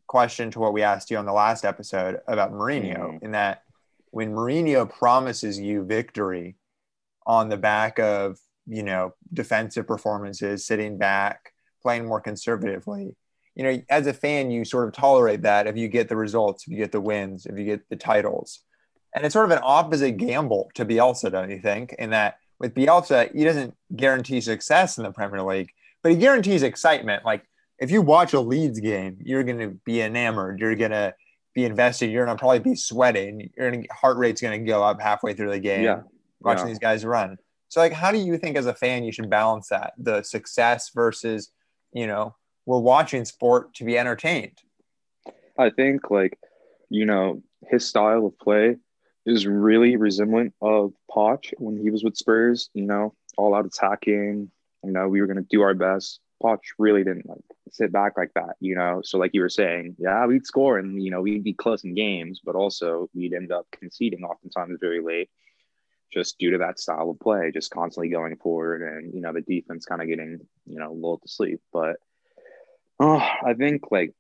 [0.08, 3.24] question to what we asked you on the last episode about Mourinho, Mhm.
[3.24, 3.64] in that
[4.12, 6.56] when Mourinho promises you victory
[7.26, 13.16] on the back of, you know, defensive performances, sitting back, playing more conservatively,
[13.56, 16.64] you know, as a fan, you sort of tolerate that if you get the results,
[16.66, 18.64] if you get the wins, if you get the titles.
[19.16, 21.94] And it's sort of an opposite gamble to Bielsa, don't you think?
[21.94, 25.72] In that with Bielsa, he doesn't guarantee success in the Premier League,
[26.04, 27.26] but he guarantees excitement.
[27.26, 27.44] Like
[27.80, 30.60] if you watch a Leeds game, you're going to be enamored.
[30.60, 31.14] You're going to
[31.54, 32.12] be invested.
[32.12, 33.50] You're going to probably be sweating.
[33.58, 35.84] Your heart rate's going to go up halfway through the game.
[35.84, 36.02] Yeah.
[36.40, 36.72] watching Yeah.
[36.72, 37.38] these guys run.
[37.70, 40.92] So, like, how do you think as a fan you should balance that the success
[40.94, 41.52] versus,
[41.92, 42.36] you know,
[42.66, 44.58] we're watching sport to be entertained?
[45.58, 46.38] I think like,
[46.90, 48.78] you know, his style of play
[49.26, 54.52] is really resemblant of Poch when he was with Spurs, you know, all out attacking,
[54.84, 56.20] you know, we were gonna do our best.
[56.44, 59.02] Poch really didn't like sit back like that, you know.
[59.04, 61.96] So like you were saying, yeah, we'd score and you know, we'd be close in
[61.96, 65.30] games, but also we'd end up conceding oftentimes very late
[66.14, 69.42] just due to that style of play, just constantly going forward and you know, the
[69.42, 71.62] defense kind of getting, you know, lulled to sleep.
[71.74, 71.98] But
[73.00, 74.14] oh, I think like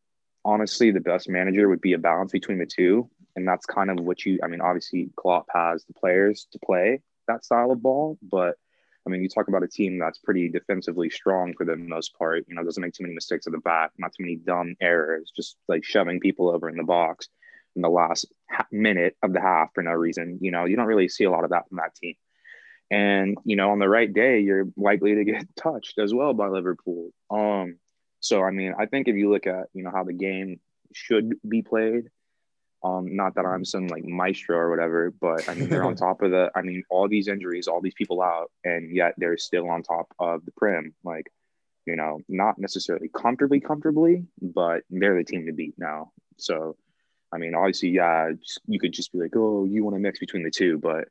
[0.47, 3.09] honestly, the best manager would be a balance between the two.
[3.35, 7.01] And that's kind of what you, I mean, obviously, Klopp has the players to play
[7.27, 8.17] that style of ball.
[8.23, 8.55] But
[9.07, 12.43] I mean, you talk about a team that's pretty defensively strong for the most part,
[12.47, 15.31] you know, doesn't make too many mistakes at the back, not too many dumb errors,
[15.33, 17.29] just like shoving people over in the box
[17.77, 18.25] in the last
[18.71, 20.39] minute of the half for no reason.
[20.41, 22.15] You know, you don't really see a lot of that from that team.
[22.91, 26.47] And, you know, on the right day, you're likely to get touched as well by
[26.47, 27.11] Liverpool.
[27.29, 27.77] Um,
[28.19, 30.59] so, I mean, I think if you look at, you know, how the game
[30.93, 32.09] should be played,
[32.83, 36.21] um, not that I'm some like maestro or whatever, but I mean, they're on top
[36.21, 39.69] of the, I mean, all these injuries, all these people out, and yet they're still
[39.69, 40.93] on top of the Prem.
[41.03, 41.31] Like,
[41.85, 46.11] you know, not necessarily comfortably, comfortably, but they're the team to beat now.
[46.37, 46.75] So,
[47.31, 48.29] I mean, obviously, yeah,
[48.67, 51.05] you could just be like, oh, you want to mix between the two, but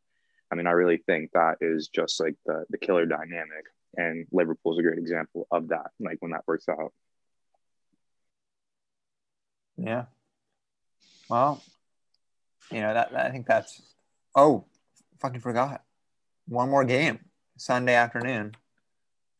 [0.50, 3.64] I mean, I really think that is just like the the killer dynamic,
[3.96, 5.90] and Liverpool's a great example of that.
[5.98, 6.92] Like when that works out.
[9.76, 10.04] Yeah.
[11.28, 11.62] Well,
[12.70, 13.80] you know that, that- I think that's.
[14.34, 14.64] Oh,
[15.20, 15.82] fucking forgot.
[16.48, 17.20] One more game
[17.56, 18.54] Sunday afternoon.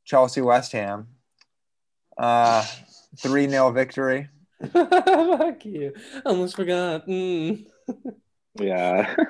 [0.04, 1.08] Chelsea West Ham.
[2.16, 2.64] Uh,
[3.18, 4.28] three 0 victory.
[4.72, 5.92] Fuck you.
[6.24, 7.06] Almost forgot.
[7.06, 7.66] Mm.
[8.58, 9.14] Yeah.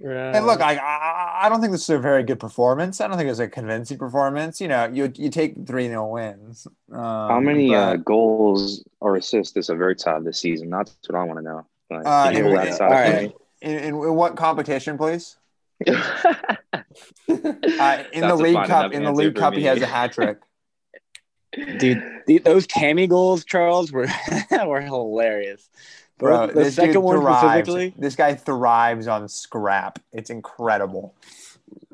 [0.00, 0.36] Right.
[0.36, 3.00] And look, I, I I don't think this is a very good performance.
[3.00, 4.60] I don't think it's a convincing performance.
[4.60, 6.66] You know, you you take three 0 wins.
[6.92, 10.68] Um, How many but, uh, goals or assists does Havertz have this season?
[10.68, 11.66] That's what I want to know.
[11.90, 13.32] Like, Uh, can you in- that in- side all of right.
[13.62, 15.36] in, in, in what competition, please?
[17.28, 19.86] Uh, in the That's a League Cup, in the League for Cup, he has a
[19.86, 20.38] hat trick.
[21.78, 24.06] Dude, the, those Tammy goals, Charles, were
[24.66, 25.68] were hilarious.
[26.18, 27.40] Bro, the this second one thrives.
[27.68, 29.98] specifically, This guy thrives on scrap.
[30.12, 31.14] It's incredible.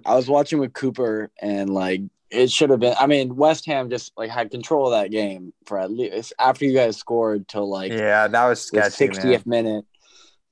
[0.04, 2.94] I was watching with Cooper and like it should have been.
[2.98, 6.64] I mean, West Ham just like had control of that game for at least after
[6.64, 8.90] you guys scored till like Yeah, that was the sketchy, man.
[8.90, 9.84] sixtieth minute.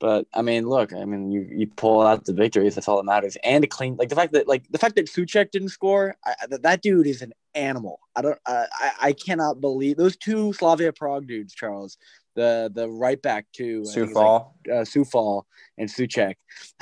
[0.01, 2.75] But I mean, look, I mean, you you pull out the victories.
[2.75, 3.37] That's all that matters.
[3.43, 6.15] And a clean, like the fact that like the fact that Soucek didn't score.
[6.25, 7.99] I, that, that dude is an animal.
[8.15, 8.39] I don't.
[8.47, 11.99] Uh, I I cannot believe those two Slavia Prague dudes, Charles.
[12.35, 13.85] The the right back too.
[13.85, 15.43] Sioux think like, uh, Coufal
[15.77, 16.35] and Soucek.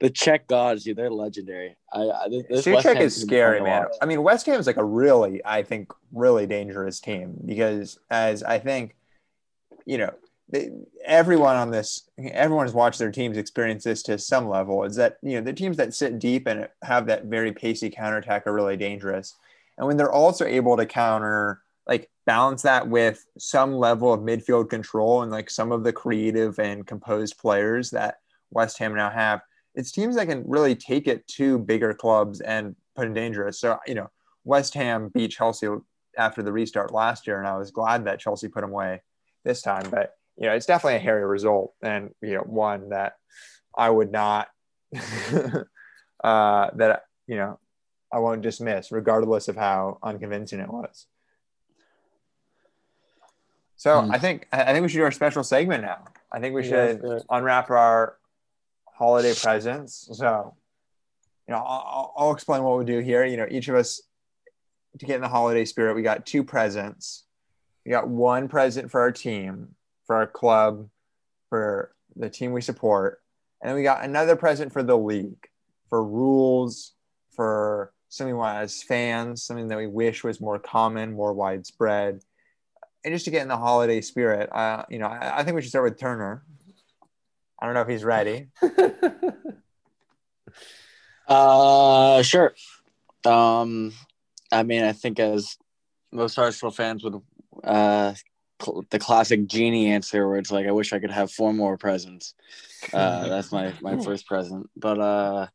[0.00, 1.76] the Czech gods, dude, they're legendary.
[1.92, 3.86] I, I Soucek is scary, man.
[4.02, 8.42] I mean, West Ham is like a really, I think, really dangerous team because, as
[8.42, 8.96] I think,
[9.84, 10.12] you know,
[10.48, 10.70] they,
[11.04, 14.84] everyone on this, everyone has watched their teams experience this to some level.
[14.84, 18.46] Is that you know the teams that sit deep and have that very pacey counterattack
[18.46, 19.34] are really dangerous,
[19.76, 24.68] and when they're also able to counter, like balance that with some level of midfield
[24.68, 28.16] control and like some of the creative and composed players that
[28.50, 29.40] West Ham now have
[29.76, 33.52] it's teams that can really take it to bigger clubs and put in danger.
[33.52, 34.10] So, you know,
[34.42, 35.68] West Ham beat Chelsea
[36.16, 39.02] after the restart last year, and I was glad that Chelsea put them away
[39.44, 39.88] this time.
[39.90, 43.16] But, you know, it's definitely a hairy result and, you know, one that
[43.76, 44.48] I would not,
[46.24, 47.58] uh, that, you know,
[48.10, 51.06] I won't dismiss, regardless of how unconvincing it was.
[53.86, 54.10] So Hmm.
[54.10, 56.02] I think I I think we should do our special segment now.
[56.32, 57.22] I think we Yeah, should let's do it.
[57.30, 58.16] unwrap our
[58.92, 60.08] holiday presents.
[60.12, 60.56] So,
[61.46, 63.24] you know, I'll, I'll explain what we do here.
[63.24, 64.02] You know, each of us
[64.98, 67.26] to get in the holiday spirit, we got two presents.
[67.84, 70.88] We got one present for our team, for our club,
[71.48, 73.20] for the team we support,
[73.62, 75.46] and then we got another present for the league,
[75.88, 76.94] for rules,
[77.36, 82.22] for something we want as fans, something that we wish was more common, more widespread,
[83.06, 84.50] and just to get in the holiday spirit.
[84.52, 86.42] Uh, you know, I, I think we should start with Turner.
[87.58, 88.48] I don't know if he's ready.
[91.28, 92.54] Uh, sure.
[93.24, 93.92] Um,
[94.52, 95.56] I mean, I think as
[96.12, 97.20] most Arsenal fans would,
[97.64, 98.14] uh,
[98.62, 101.76] cl- the classic genie answer where it's like, I wish I could have four more
[101.76, 102.34] presents.
[102.92, 104.70] Uh, that's my my first present.
[104.76, 105.46] But uh,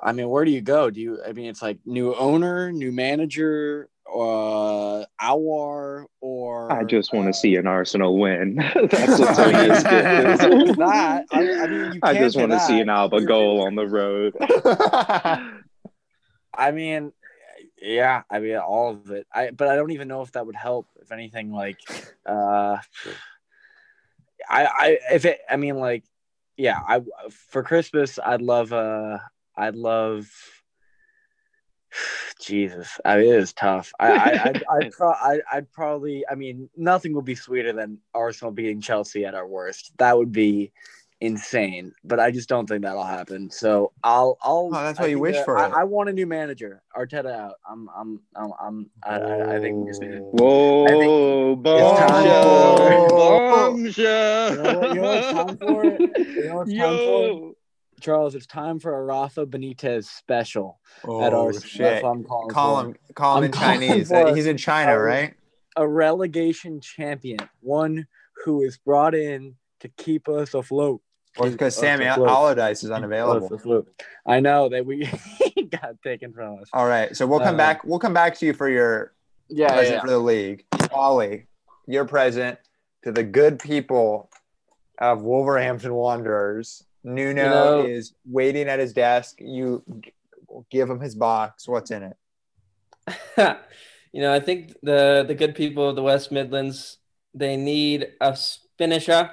[0.00, 0.90] I mean, where do you go?
[0.90, 1.18] Do you?
[1.26, 7.32] I mean, it's like new owner, new manager, uh, our or I just want uh,
[7.32, 8.56] to see an Arsenal win.
[8.56, 10.74] That's what Tony's It's getting.
[10.76, 11.24] that.
[11.30, 14.34] I, I mean, you I just want to see an Alba goal on the road.
[16.54, 17.12] I mean,
[17.80, 19.26] yeah, I mean all of it.
[19.32, 20.86] I but I don't even know if that would help.
[21.00, 21.78] If anything, like,
[22.26, 22.78] uh,
[24.48, 26.04] I I if it, I mean, like,
[26.56, 29.18] yeah, I for Christmas I'd love uh
[29.56, 30.28] I'd love.
[32.40, 33.92] Jesus, I mean, it is tough.
[34.00, 37.98] I, I, I'd, I'd, pro- I, I'd probably, I mean, nothing would be sweeter than
[38.14, 39.92] Arsenal beating Chelsea at our worst.
[39.98, 40.72] That would be
[41.22, 43.50] insane, but I just don't think that'll happen.
[43.50, 44.70] So I'll, I'll.
[44.72, 45.72] Oh, that's I why you wish that- for I, it.
[45.74, 46.82] I want a new manager.
[46.96, 47.54] Arteta out.
[47.68, 50.20] I'm, I'm, I'm, I'm I, I, I think we just need to.
[50.20, 50.86] Whoa,
[51.62, 52.24] it's time
[53.18, 54.50] bombshell!
[54.50, 55.84] You know what- you know it's time for?
[55.84, 56.00] It.
[56.36, 57.52] You know it's time for?
[58.00, 61.52] Charles, it's time for a Rafa Benitez special at oh Arsenal.
[61.52, 62.04] That's shit!
[62.04, 64.10] I'm calling Call him, call him I'm in calling Chinese.
[64.36, 65.34] He's in China, Uh, right?
[65.76, 68.06] a relegation champion, one
[68.44, 71.00] who is brought in to keep us afloat.
[71.38, 72.06] Or Keep because Sammy.
[72.06, 73.86] Allardyce is unavailable.
[74.26, 75.08] I know that we
[75.70, 76.68] got taken from us.
[76.72, 77.84] All right, so we'll come Uh, back.
[77.84, 79.12] We'll come back to you for your
[79.48, 80.00] Yeah, present yeah.
[80.00, 80.64] for the league.
[80.92, 81.46] Ollie,
[81.86, 82.58] your present
[83.04, 84.28] to the good people
[84.98, 86.82] of Wolverhampton Wanderers.
[87.04, 89.36] Nuno know- is waiting at his desk.
[89.40, 89.82] You
[90.70, 91.66] give him his box.
[91.68, 92.16] What's in it?
[94.12, 96.98] you know, I think the the good people of the West Midlands
[97.34, 98.36] they need a
[98.76, 99.30] finisher,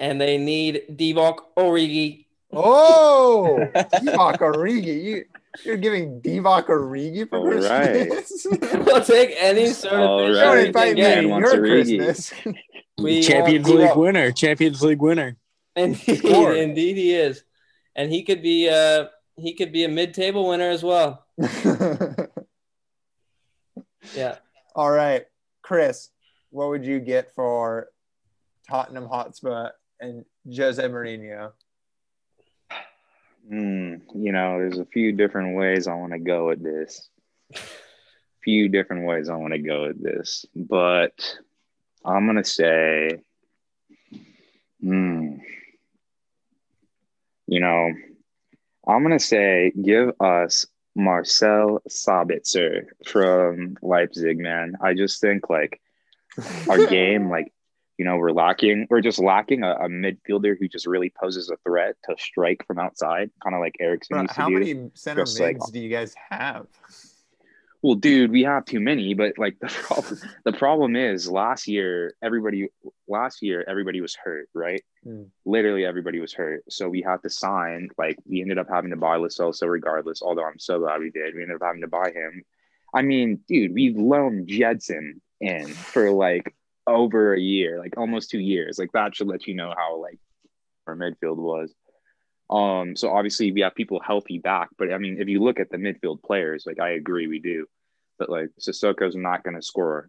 [0.00, 2.26] and they need Divock Origi.
[2.52, 5.02] Oh, Divock Origi.
[5.04, 5.24] You,
[5.64, 8.08] you're giving Divock Origi for All right.
[8.10, 8.46] Christmas?
[8.86, 10.60] we'll take any sort of All finisher Don't right.
[10.62, 11.14] we invite can me get.
[11.14, 12.32] Man to wants your Christmas.
[12.98, 14.32] We Champions want League Divock- winner.
[14.32, 15.36] Champions League winner.
[15.78, 17.44] Indeed, indeed he is,
[17.94, 21.24] and he could be uh he could be a mid-table winner as well.
[24.14, 24.36] Yeah.
[24.74, 25.24] All right,
[25.62, 26.10] Chris,
[26.50, 27.88] what would you get for
[28.68, 31.52] Tottenham Hotspur and Jose Mourinho?
[33.48, 37.08] Hmm, you know, there's a few different ways I want to go with this.
[38.44, 41.38] Few different ways I want to go with this, but
[42.04, 43.20] I'm gonna say,
[44.80, 45.17] hmm,
[47.48, 47.92] you know,
[48.86, 54.74] I'm gonna say give us Marcel Sabitzer from Leipzig, man.
[54.82, 55.80] I just think like
[56.68, 57.52] our game, like
[57.98, 61.56] you know, we're lacking, we're just lacking a, a midfielder who just really poses a
[61.64, 64.54] threat to strike from outside, kind of like Eriksen Bro, used to how do.
[64.54, 66.66] many center Just like- mids do you guys have?
[67.82, 72.14] Well, dude, we have too many, but like the problem, the problem is last year
[72.22, 72.68] everybody
[73.06, 74.82] last year everybody was hurt, right?
[75.04, 75.24] Hmm.
[75.44, 77.90] Literally everybody was hurt, so we had to sign.
[77.96, 80.22] Like we ended up having to buy Lo Celso regardless.
[80.22, 82.42] Although I'm so glad we did, we ended up having to buy him.
[82.94, 86.54] I mean, dude, we loaned Gedson in for like
[86.86, 88.78] over a year, like almost two years.
[88.78, 90.18] Like that should let you know how like
[90.86, 91.72] our midfield was.
[92.50, 95.70] Um, so obviously we have people healthy back, but I mean, if you look at
[95.70, 97.66] the midfield players, like I agree we do,
[98.18, 100.08] but like Sissoko's not going to score.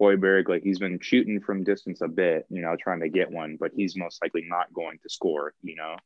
[0.00, 3.56] Højbjerg, like he's been shooting from distance a bit, you know, trying to get one,
[3.58, 5.96] but he's most likely not going to score, you know.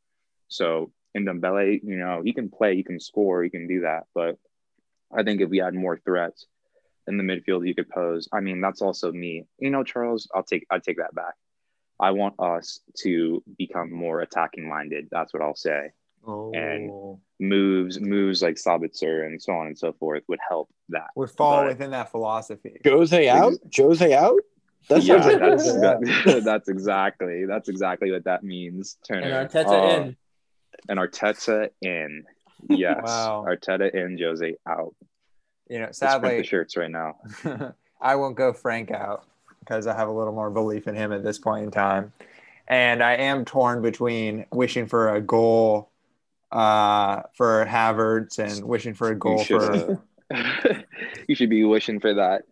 [0.49, 4.05] So in Dembele, you know, he can play, he can score, he can do that,
[4.15, 4.39] but
[5.17, 6.47] I think if we had more threats
[7.07, 8.29] in the midfield, you could pose.
[8.33, 10.29] I mean, that's also me, you know, Charles.
[10.35, 11.35] I'll take I take that back.
[11.99, 15.09] I want us to become more attacking minded.
[15.11, 15.91] That's what I'll say.
[16.27, 21.09] Oh, Moves, moves like Sabitzer and so on and so forth would help that.
[21.15, 22.81] would fall but- within that philosophy.
[22.85, 23.53] Jose out?
[23.77, 24.41] Jose out?
[24.89, 28.97] That yeah, that's that, that's exactly that's exactly what that means.
[29.07, 30.17] Turner And Arteta Uh, in.
[30.89, 32.25] and Arteta in.
[32.71, 33.45] Yes, Wow.
[33.47, 34.95] Arteta in, Jose out.
[35.69, 37.17] You know, Let's print the sadly, shirts right now.
[38.01, 39.25] I won't go Frank out
[39.67, 42.13] because I have a little more belief in him at this point in time.
[42.69, 45.91] And I am torn between wishing for a goal
[46.53, 50.03] uh, for Havertz and wishing for a goal should, for
[51.29, 52.43] you should be wishing for that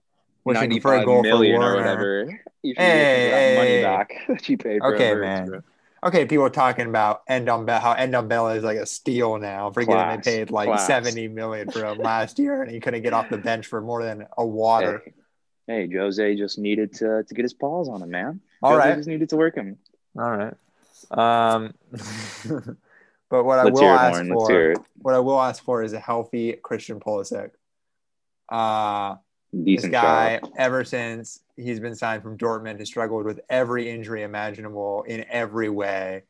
[0.45, 2.41] wishing for a 95 goal for million or whatever.
[2.63, 5.21] You should Hey, be wishing for that money back that you paid for Okay, Havertz,
[5.21, 5.45] man.
[5.45, 5.61] bro.
[6.05, 9.71] Okay, people are talking about Ndombele, how Ndombele is like a steal now.
[9.71, 10.79] Forgetting they paid like class.
[10.79, 14.03] 70 million for him last year and he couldn't get off the bench for more
[14.03, 15.03] than a water.
[15.05, 15.13] Hey,
[15.67, 18.41] hey, Jose just needed to to get his paws on him, man.
[18.63, 18.97] All Jose right.
[18.97, 19.79] just needed to work him.
[20.19, 20.55] All right.
[21.11, 21.75] Um,
[23.31, 24.75] but what I Let's will hear it, ask Warren.
[24.75, 27.51] For, what I will ask for is a healthy Christian Pulisic.
[28.49, 29.17] Uh,
[29.53, 30.53] this guy, job.
[30.57, 35.69] ever since he's been signed from Dortmund, has struggled with every injury imaginable in every
[35.69, 36.23] way.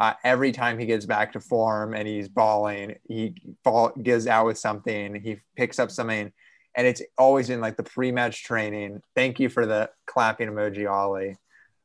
[0.00, 4.46] Uh, every time he gets back to form and he's balling, he fall, gives out
[4.46, 5.14] with something.
[5.14, 6.32] He picks up something,
[6.74, 9.02] and it's always in like the pre-match training.
[9.14, 11.36] Thank you for the clapping emoji, Ollie.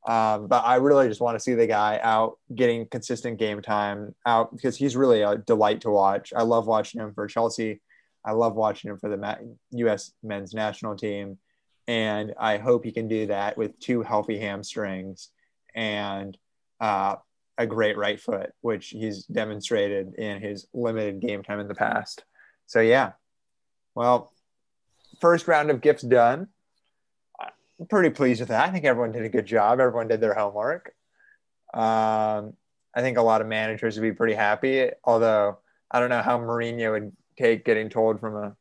[0.07, 4.15] Um, but I really just want to see the guy out getting consistent game time
[4.25, 6.33] out because he's really a delight to watch.
[6.35, 7.81] I love watching him for Chelsea.
[8.25, 10.11] I love watching him for the U.S.
[10.23, 11.37] men's national team.
[11.87, 15.29] And I hope he can do that with two healthy hamstrings
[15.75, 16.37] and
[16.79, 17.15] uh,
[17.57, 22.23] a great right foot, which he's demonstrated in his limited game time in the past.
[22.67, 23.13] So, yeah.
[23.95, 24.31] Well,
[25.19, 26.47] first round of gifts done.
[27.39, 28.67] I'm pretty pleased with that.
[28.67, 29.79] I think everyone did a good job.
[29.79, 30.93] Everyone did their homework.
[31.73, 32.53] Um,
[32.95, 35.59] I think a lot of managers would be pretty happy, although
[35.91, 38.55] I don't know how Mourinho would take getting told from a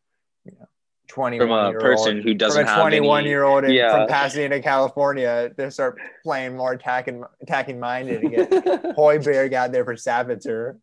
[0.44, 0.66] you know,
[1.08, 3.92] 21 From a person old, who doesn't from a 21 any- year old in, Yeah.
[3.96, 8.50] from Pasadena, California, to start playing more attacking attacking minded and get
[8.96, 10.78] Højbjerg out there for Sabitzer.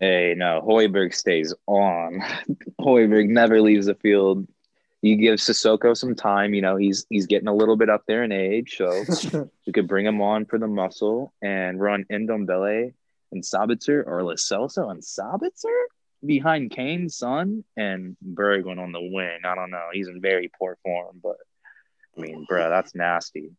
[0.00, 2.20] Hey, no, Højbjerg stays on.
[2.80, 4.46] Højbjerg never leaves the field.
[5.02, 6.54] You give Sissoko some time.
[6.54, 9.04] You know he's he's getting a little bit up there in age, so
[9.64, 12.94] you could bring him on for the muscle and run Ndombele
[13.32, 15.82] and Sabitzer or Lo Celso and Sabitzer
[16.24, 19.40] behind Kane's son and Bergwijn on the wing.
[19.44, 19.88] I don't know.
[19.92, 21.36] He's in very poor form, but
[22.16, 23.50] I mean, bro, that's nasty.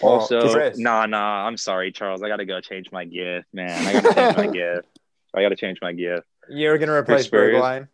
[0.00, 0.78] Well, Also, Chris.
[0.78, 1.46] nah, nah.
[1.46, 2.22] I'm sorry, Charles.
[2.22, 3.86] I gotta go change my gift, man.
[3.88, 4.86] I gotta change my gift.
[5.34, 6.26] I gotta change my gift.
[6.48, 7.54] You're gonna replace Spurs.
[7.56, 7.88] Bergwijn.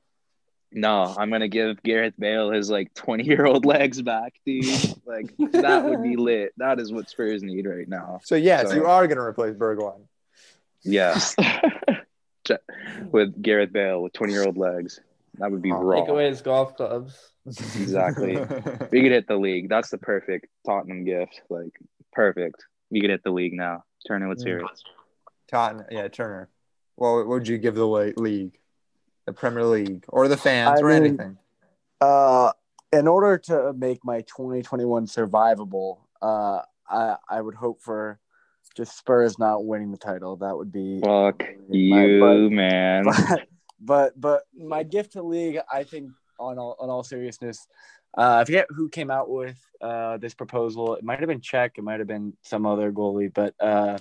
[0.73, 4.65] No, I'm gonna give Gareth Bale his like 20 year old legs back, dude.
[5.07, 6.53] Like that would be lit.
[6.59, 8.21] That is what Spurs need right now.
[8.23, 10.03] So yes, So- you are gonna replace Bergwijn.
[10.83, 11.35] Yes,
[13.11, 15.01] with Gareth Bale with 20 year old legs,
[15.39, 16.01] that would be Oh, raw.
[16.01, 17.19] Take away his golf clubs.
[17.47, 18.37] Exactly.
[18.93, 19.69] We could hit the league.
[19.69, 21.43] That's the perfect Tottenham gift.
[21.51, 21.73] Like
[22.13, 22.65] perfect.
[22.91, 23.85] We could hit the league now.
[24.07, 24.67] Turner, let's hear it.
[25.49, 26.49] Tottenham, yeah, Turner.
[26.97, 28.59] Well, what would you give the league,
[29.27, 31.37] the Premier League, or the fans, I or mean- anything?
[32.01, 32.53] Uh,
[32.93, 38.19] in order to make my 2021 survivable, uh, I I would hope for
[38.77, 40.37] just Spurs not winning the title.
[40.37, 43.05] That would be Fuck my- you, man.
[43.07, 43.47] but,
[43.81, 47.67] but but my gift to league, I think on all on all seriousness,
[48.17, 50.95] uh, I forget who came out with uh, this proposal.
[50.95, 53.99] It might have been Cech, it might have been some other goalie, but uh,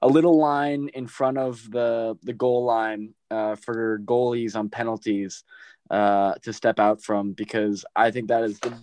[0.00, 5.44] a little line in front of the the goal line uh, for goalies on penalties
[5.90, 8.74] uh, to step out from because I think that is the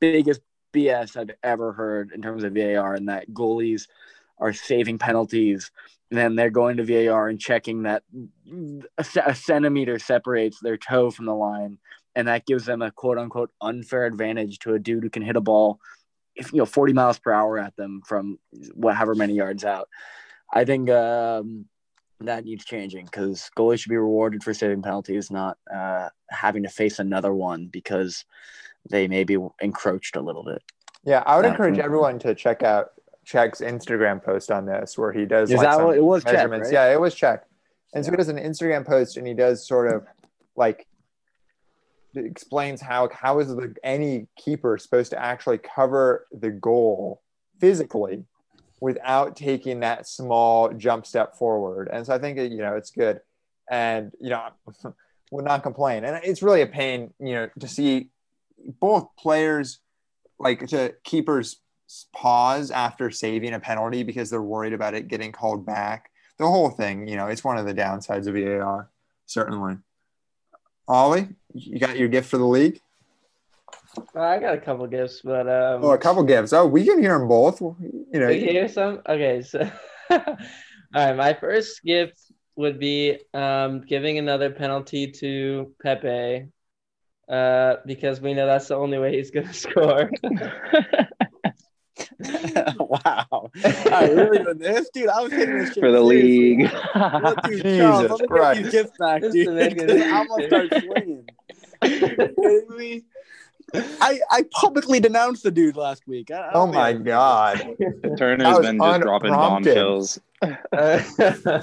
[0.00, 0.40] biggest
[0.72, 3.86] BS I've ever heard in terms of VAR, and that goalies
[4.38, 5.70] are saving penalties.
[6.10, 8.02] And then they're going to VAR and checking that
[8.98, 11.78] a, a centimeter separates their toe from the line,
[12.14, 15.36] and that gives them a quote unquote unfair advantage to a dude who can hit
[15.36, 15.78] a ball,
[16.34, 18.38] if you know, 40 miles per hour at them from
[18.74, 19.88] whatever many yards out.
[20.52, 21.66] I think um,
[22.20, 26.68] that needs changing because goalies should be rewarded for saving penalties, not uh, having to
[26.68, 28.24] face another one because
[28.90, 30.62] they maybe encroached a little bit.
[31.04, 31.52] Yeah, I would Yeah.
[31.52, 32.90] encourage everyone to check out
[33.26, 36.66] Cech's Instagram post on this, where he does Is like that what- it was measurements.
[36.68, 36.72] right?
[36.74, 37.44] Yeah, it was Check,
[37.94, 40.06] and so he does an Instagram post, and he does sort of
[40.56, 40.86] like
[42.16, 47.22] explains how how is the any keeper supposed to actually cover the goal
[47.60, 48.24] physically
[48.80, 51.88] without taking that small jump step forward.
[51.92, 53.20] And so I think you know it's good,
[53.70, 54.48] and you know
[55.30, 56.04] would not complain.
[56.04, 58.10] And it's really a pain, you know, to see
[58.80, 59.78] both players
[60.38, 61.60] like to keepers
[62.14, 66.10] pause after saving a penalty because they're worried about it getting called back.
[66.38, 68.90] The whole thing, you know, it's one of the downsides of VAR,
[69.26, 69.76] certainly.
[70.88, 72.80] Ollie, you got your gift for the league?
[74.14, 76.52] I got a couple gifts, but um, Oh, a couple gifts.
[76.52, 77.60] Oh, we can hear them both.
[77.60, 77.74] You
[78.12, 79.00] know, We hear some?
[79.08, 79.68] Okay, so
[80.10, 80.18] all
[80.94, 82.20] right, my first gift
[82.56, 86.46] would be um giving another penalty to Pepe.
[87.28, 90.10] Uh, because we know that's the only way he's gonna score.
[92.78, 93.50] wow.
[93.64, 95.08] I really doing this, dude.
[95.08, 96.56] I was taking this shit for the seriously.
[96.56, 96.70] league.
[97.22, 98.62] Look, dude, Jesus Charles, let me get Christ.
[98.62, 99.32] these gifts back, dude.
[99.46, 101.24] to make it- I'm gonna start swinging.
[101.82, 103.04] Are you kidding me?
[104.00, 106.30] I, I publicly denounced the dude last week.
[106.30, 107.76] I- I oh my think- God.
[108.18, 109.74] Turner's been just dropping unprompted.
[109.74, 110.18] bombshells.
[110.42, 111.02] Uh,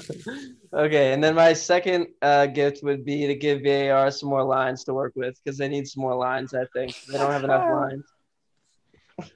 [0.72, 4.84] okay, and then my second uh, gift would be to give VAR some more lines
[4.84, 6.54] to work with because they need some more lines.
[6.54, 8.04] I think they don't have enough lines.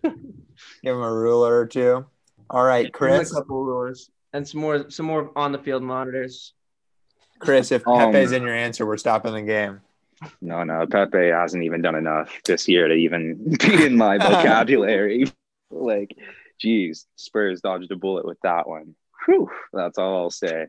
[0.02, 2.06] Give him a ruler or two.
[2.50, 3.32] All right, Chris.
[3.32, 6.52] a couple rulers and some more some more on the field monitors.
[7.40, 9.80] Chris, if Um, Pepe's in your answer, we're stopping the game.
[10.40, 15.24] No, no, Pepe hasn't even done enough this year to even be in my vocabulary.
[15.70, 16.16] like,
[16.60, 18.94] geez, Spurs dodged a bullet with that one.
[19.26, 20.66] Whew, that's all I'll say.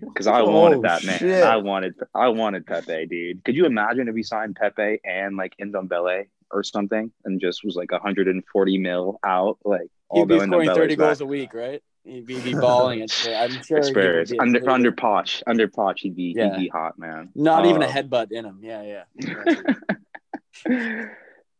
[0.00, 1.16] Because I Oh, wanted that man.
[1.16, 1.42] Oh, shit.
[1.42, 3.42] I wanted, I wanted Pepe, dude.
[3.44, 7.74] Could you imagine if he signed Pepe and like Ndombele or something, and just was
[7.76, 10.98] like 140 mil out, like He'd be scoring Ndombele's 30 back.
[11.06, 11.82] goals a week, right?
[12.04, 13.12] He'd be, be balling it.
[13.28, 13.64] I'm sure.
[13.66, 16.52] he would Spurs be under under Poch, under Poch, he'd be Yeah.
[16.54, 17.30] he'd be hot, man.
[17.34, 17.90] Not even a Oh.
[17.90, 18.60] headbutt in him.
[18.62, 19.74] Yeah, yeah.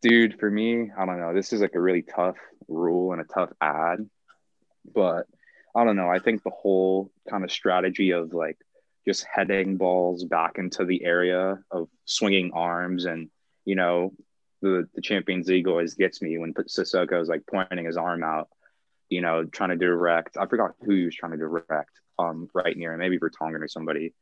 [0.02, 1.34] Dude, for me, I don't know.
[1.34, 2.36] This is like a really tough
[2.68, 4.08] rule and a tough ad,
[4.94, 5.26] but
[5.74, 6.08] I don't know.
[6.08, 8.56] I think the whole kind of strategy of like
[9.06, 13.28] just heading balls back into the area of swinging arms and
[13.64, 14.12] you know
[14.66, 18.48] the the Champions League always gets me when Sissoko is like pointing his arm out,
[19.08, 20.36] you know, trying to direct.
[20.36, 23.68] I forgot who he was trying to direct um right near him, maybe Vertonghen or
[23.68, 24.14] somebody.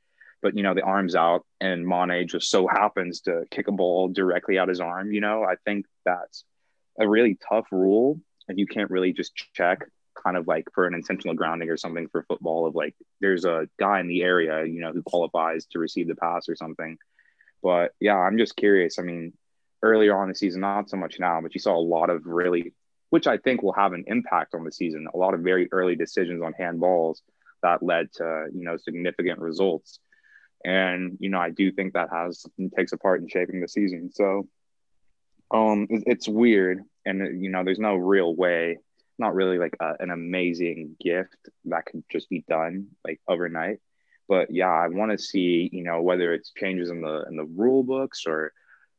[0.43, 4.09] But you know the arms out and Mane just so happens to kick a ball
[4.09, 5.43] directly out his arm you know?
[5.43, 6.45] I think that's
[7.01, 9.87] a really tough rule and you can't really just check
[10.23, 13.69] kind of like for an intentional grounding or something for football of like there's a
[13.81, 16.99] guy in the area you know who qualifies to receive the pass or something.
[17.63, 18.99] But yeah I'm just curious.
[18.99, 19.33] I mean
[19.85, 22.73] earlier on the season not so much now but you saw a lot of really
[23.11, 25.97] which I think will have an impact on the season a lot of very early
[25.97, 27.19] decisions on handballs
[27.63, 30.01] that led to you know significant results
[30.65, 34.11] and you know I do think that has takes a part in shaping the season.
[34.13, 34.49] So
[35.51, 38.79] um, it's weird, and you know there's no real way,
[39.19, 43.81] not really like a, an amazing gift that could just be done like overnight.
[44.27, 47.45] But yeah, I want to see you know whether it's changes in the in the
[47.45, 48.53] rule books or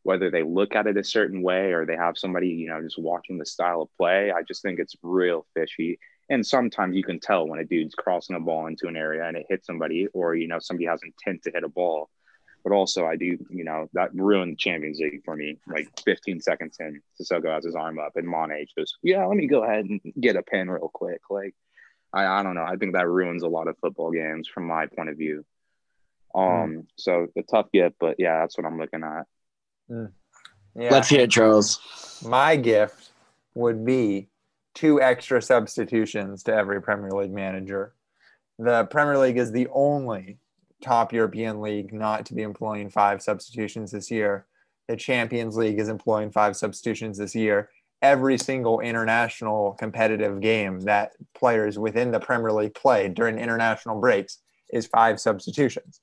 [0.05, 2.99] whether they look at it a certain way or they have somebody you know just
[2.99, 4.31] watching the style of play.
[4.31, 5.97] I just think it's real fishy.
[6.29, 9.35] And sometimes you can tell when a dude's crossing a ball into an area and
[9.35, 12.09] it hits somebody or you know somebody has intent to hit a ball.
[12.63, 16.39] But also i do you know that ruined the champions league for me like 15
[16.39, 19.85] seconds in Sissoko has his arm up and Mane just yeah let me go ahead
[19.85, 21.21] and get a pin real quick.
[21.31, 21.55] Like
[22.13, 22.63] I, I don't know.
[22.63, 25.43] I think that ruins a lot of football games from my point of view.
[26.35, 29.25] Um so the tough gift but yeah that's what i'm looking at
[29.89, 30.11] Mm.
[30.75, 30.91] Yeah.
[30.91, 31.79] Let's hear it, Charles.
[32.25, 33.11] My gift
[33.53, 34.27] would be
[34.73, 37.93] two extra substitutions to every Premier League manager.
[38.59, 40.37] The Premier League is the only
[40.83, 44.45] top European league not to be employing five substitutions this year.
[44.87, 47.69] The Champions League is employing five substitutions this year.
[48.01, 54.39] Every single international competitive game that players within the Premier League play during international breaks
[54.71, 56.01] is five substitutions.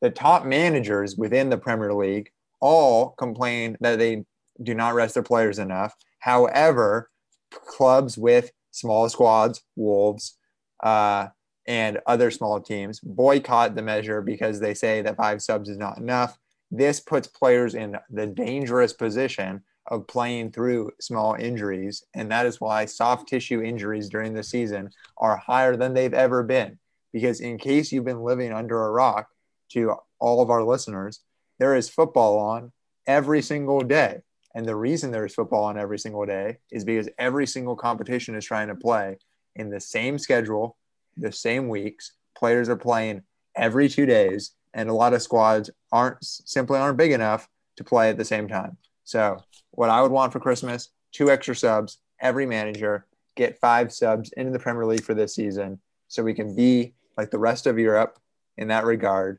[0.00, 2.30] The top managers within the Premier League
[2.62, 4.24] all complain that they
[4.62, 7.10] do not rest their players enough, However,
[7.50, 10.38] clubs with small squads, Wolves,
[10.84, 11.28] uh,
[11.66, 15.98] and other small teams boycott the measure because they say that five subs is not
[15.98, 16.38] enough.
[16.70, 22.04] This puts players in the dangerous position of playing through small injuries.
[22.14, 26.44] And that is why soft tissue injuries during the season are higher than they've ever
[26.44, 26.78] been.
[27.12, 29.26] Because, in case you've been living under a rock,
[29.70, 31.18] to all of our listeners,
[31.58, 32.72] there is football on
[33.06, 34.20] every single day.
[34.54, 38.34] And the reason there is football on every single day is because every single competition
[38.34, 39.16] is trying to play
[39.56, 40.76] in the same schedule,
[41.16, 42.12] the same weeks.
[42.36, 43.22] Players are playing
[43.56, 48.10] every two days, and a lot of squads aren't simply aren't big enough to play
[48.10, 48.76] at the same time.
[49.04, 49.38] So,
[49.70, 54.52] what I would want for Christmas: two extra subs, every manager get five subs into
[54.52, 58.18] the Premier League for this season, so we can be like the rest of Europe
[58.56, 59.38] in that regard.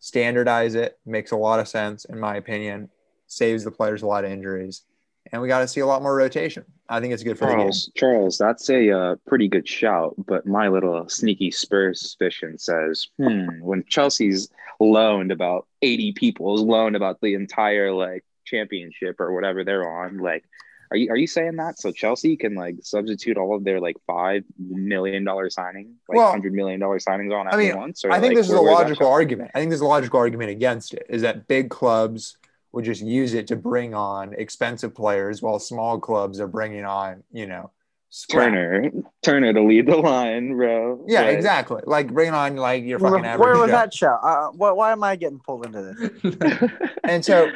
[0.00, 2.88] Standardize it makes a lot of sense, in my opinion.
[3.26, 4.84] Saves the players a lot of injuries,
[5.32, 6.64] and we got to see a lot more rotation.
[6.88, 8.10] I think it's good for Charles, the game.
[8.10, 13.46] Charles, that's a uh, pretty good shout, but my little sneaky Spurs suspicion says, hmm,
[13.60, 14.48] when Chelsea's
[14.80, 20.18] loaned about 80 people, is loaned about the entire like championship or whatever they're on,
[20.18, 20.44] like,
[20.90, 23.96] are you are you saying that so Chelsea can like substitute all of their like
[24.06, 28.04] five million dollar signing, like Well, hundred million dollar signings on at I mean, once?
[28.04, 29.50] Or I think like, this is a logical argument.
[29.54, 32.36] I think there's a logical argument against it is that big clubs
[32.72, 37.22] would just use it to bring on expensive players while small clubs are bringing on,
[37.32, 37.70] you know,
[38.10, 38.48] scrap.
[38.48, 38.90] Turner,
[39.22, 41.02] Turner to lead the line, bro.
[41.08, 41.34] Yeah, Right.
[41.34, 41.82] exactly.
[41.86, 43.40] Like bringing on like your Where, fucking average.
[43.46, 43.72] where was Joe.
[43.72, 44.08] that show?
[44.22, 46.70] Uh, why, why am I getting pulled into this?
[47.04, 47.50] And so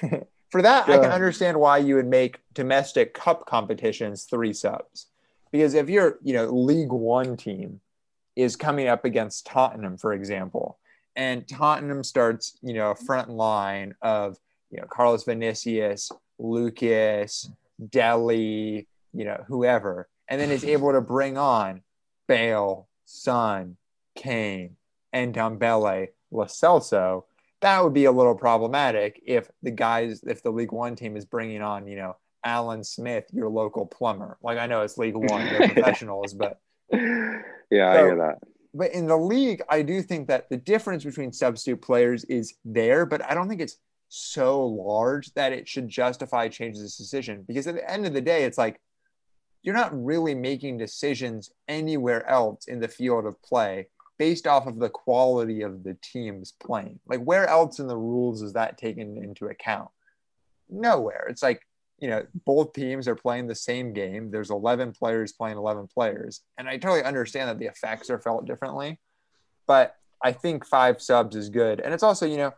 [0.52, 5.06] for that, I can understand why you would make domestic cup competitions three subs.
[5.50, 7.80] Because if your, you know, League One team
[8.36, 10.78] is coming up against Tottenham, for example,
[11.16, 14.36] and Tottenham starts, you know, a front line of,
[14.70, 17.50] you know, Carlos Vinicius, Lucas,
[17.88, 21.80] Dele, you know, whoever, and then is able to bring on
[22.28, 23.78] Bale, Son,
[24.14, 24.76] Kane,
[25.14, 27.24] and Ndombele, Lo Celso,
[27.62, 31.24] that would be a little problematic if the guys, if the League One team is
[31.24, 34.36] bringing on, you know, Alan Smith, your local plumber.
[34.42, 36.60] Like I know it's League One, they're professionals, but
[36.92, 37.40] yeah,
[37.70, 38.38] I hear that.
[38.74, 43.06] but in the league, I do think that the difference between substitute players is there,
[43.06, 47.44] but I don't think it's so large that it should justify changing this decision.
[47.46, 48.80] Because at the end of the day, it's like
[49.62, 53.86] you're not really making decisions anywhere else in the field of play
[54.22, 57.00] based off of the quality of the teams playing.
[57.08, 59.88] Like where else in the rules is that taken into account?
[60.70, 61.26] Nowhere.
[61.28, 61.60] It's like
[61.98, 64.30] you know, both teams are playing the same game.
[64.30, 66.42] There's 11 players playing 11 players.
[66.56, 69.00] And I totally understand that the effects are felt differently,
[69.66, 71.80] but I think five subs is good.
[71.80, 72.52] And it's also, you know,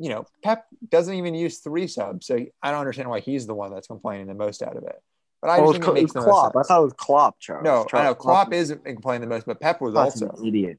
[0.00, 2.26] you know, Pep doesn't even use three subs.
[2.26, 5.00] So I don't understand why he's the one that's complaining the most out of it.
[5.40, 6.56] But I Oh, just think Cl- it it makes was the most Klopp.
[6.56, 7.64] I thought it was Klopp, Charles.
[7.64, 10.36] No, I Charles, know Klopp is complaining the most, but Pep was Klopp's also.
[10.36, 10.78] an idiot.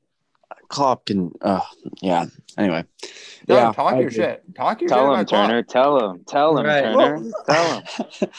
[0.67, 1.31] Klopp can.
[1.41, 1.61] Uh,
[2.01, 2.25] yeah.
[2.57, 2.83] Anyway.
[3.47, 3.71] No, yeah.
[3.71, 4.15] talk I your agree.
[4.23, 4.43] shit.
[4.55, 5.63] Talk your Tell shit him, about Turner.
[5.63, 6.23] Tell him.
[6.25, 6.83] Tell him, Right.
[6.83, 7.23] Turner.
[7.47, 7.83] Tell him.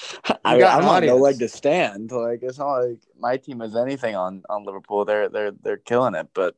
[0.44, 2.12] I mean, got I'm an not no leg to stand.
[2.12, 5.04] Like it's not like my team has anything on on Liverpool.
[5.04, 6.28] They're they're they're killing it.
[6.34, 6.54] But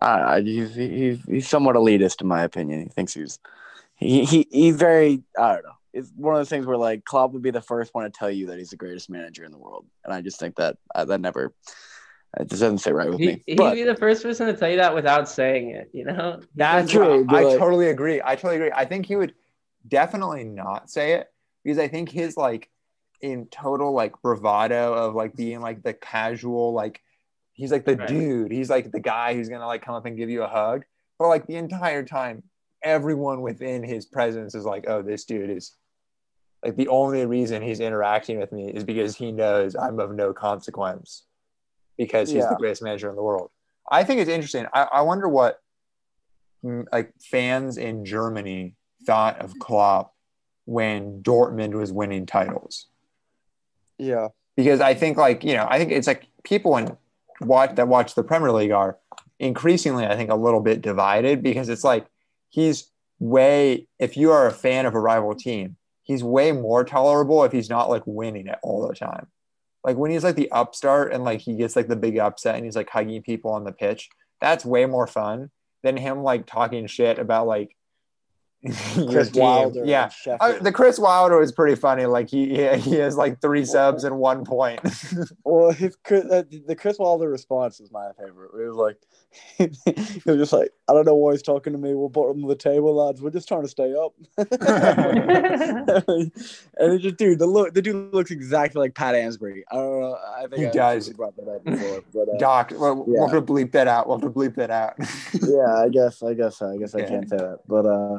[0.00, 2.82] uh, I he's, he's he's somewhat elitist in my opinion.
[2.82, 3.38] He thinks he's
[3.96, 5.72] he he he's very I don't know.
[5.92, 8.30] It's one of those things where like Klopp would be the first one to tell
[8.30, 11.04] you that he's the greatest manager in the world, and I just think that uh,
[11.06, 11.52] that never
[12.40, 13.42] it just doesn't sit right with He, me.
[13.46, 16.40] he'd But be the first person to tell you that without saying it, you know?
[16.54, 18.22] That's True, what I like- totally agree.
[18.24, 18.70] I totally agree.
[18.74, 19.34] I think he would
[19.86, 21.26] definitely not say it
[21.62, 22.70] because I think his like
[23.20, 27.02] in total like bravado of like being like the casual like
[27.52, 28.08] he's like the Right.
[28.08, 28.50] dude.
[28.50, 30.84] He's like the guy who's gonna like come up and give you a hug.
[31.18, 32.42] But like the entire time,
[32.82, 35.76] everyone within his presence is like, oh, this dude is
[36.64, 40.32] like the only reason he's interacting with me is because he knows I'm of no
[40.32, 41.24] consequence
[41.98, 42.50] because he's Yeah.
[42.50, 43.50] the greatest manager in the world.
[43.90, 44.66] I think it's interesting.
[44.72, 45.60] I, I wonder what
[46.64, 50.14] mm, like fans in Germany thought of Klopp
[50.64, 52.86] when Dortmund was winning titles.
[53.98, 56.96] yeah, Because I think like, you know, I think it's like people in
[57.40, 58.98] watch that watch the Premier League are
[59.40, 62.06] increasingly, I think, a little bit divided because it's like
[62.50, 62.88] he's
[63.18, 65.76] way if you are a fan of a rival team,
[66.12, 69.26] he's way more tolerable if he's not like winning it all the time.
[69.82, 72.64] Like when he's like the upstart and like he gets like the big upset and
[72.64, 74.10] he's like hugging people on the pitch,
[74.40, 75.50] that's way more fun
[75.82, 77.76] than him like talking shit about like
[78.94, 79.32] Chris.
[79.32, 79.84] Wilder.
[79.84, 80.10] Yeah.
[80.40, 82.06] Uh, the Chris Wilder was pretty funny.
[82.06, 84.80] Like he he, he has like three subs and one point.
[85.44, 88.50] Well, his uh, the Chris Wilder response is my favorite.
[88.58, 88.96] It was like
[89.58, 91.94] he was just like, I don't know why he's talking to me.
[91.94, 93.20] We're bottom of the table, lads.
[93.20, 94.12] We're just trying to stay up.
[94.38, 94.48] and
[96.92, 99.62] it's just, dude, the look, the dude looks exactly like Pat Ansbury.
[99.70, 100.16] I don't know.
[100.36, 101.10] I think He I does.
[101.10, 104.08] brought that up before, but uh, Doc, we'll, we'll have to bleep that out.
[104.08, 104.94] We'll have to bleep that out.
[105.42, 108.18] yeah, I guess, I guess, I guess I can't say that, but uh,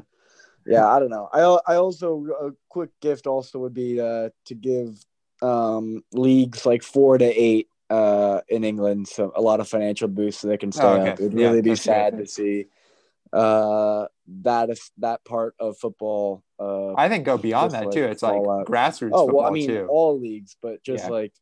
[0.66, 1.30] yeah, I don't know.
[1.34, 5.04] I I also a quick gift also would be uh, to give
[5.42, 10.42] um leagues like four to eight uh in England so a lot of financial boosts
[10.42, 11.10] so they can stay Oh, okay.
[11.10, 11.20] up.
[11.20, 12.66] It'd Yeah, really be that's a good sad to see
[13.34, 14.06] uh
[14.42, 18.06] that is that part of football uh I think go beyond that like too.
[18.06, 18.68] It's like out.
[18.68, 19.88] grassroots oh football well I mean too.
[19.90, 21.10] all leagues but just Yeah.
[21.10, 21.34] like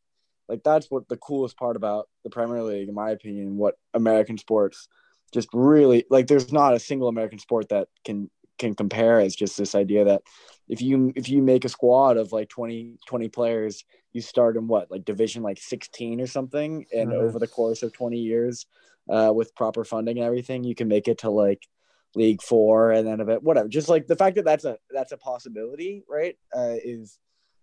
[0.50, 4.38] like that's what the coolest part about the Premier League in my opinion what American
[4.38, 4.88] sports
[5.34, 9.58] just really like there's not a single American sport that can can compare is just
[9.58, 10.22] this idea that
[10.68, 13.84] if you if you make a squad of like 20 20 players
[14.14, 17.20] you start in what like division like 16 or something and Mhm.
[17.22, 18.66] over the course of 20 years
[19.10, 21.68] uh with proper funding and everything you can make it to like
[22.14, 25.12] league four and then a bit whatever just like the fact that that's a that's
[25.12, 27.18] a possibility right uh is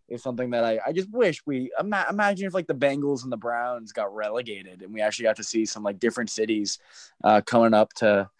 [0.09, 3.30] is something that I, I just wish we ima- imagine if like the Bengals and
[3.30, 6.78] the Browns got relegated and we actually got to see some like different cities
[7.24, 8.30] uh, coming up to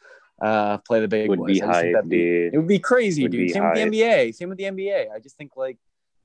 [0.41, 1.47] uh, play the big Would boys.
[1.49, 2.55] be I just think hype, that'd be- dude.
[2.55, 3.47] It would be crazy, Would dude.
[3.49, 4.35] be Same with the NBA.
[4.35, 5.11] Same with the NBA.
[5.15, 5.77] I just think like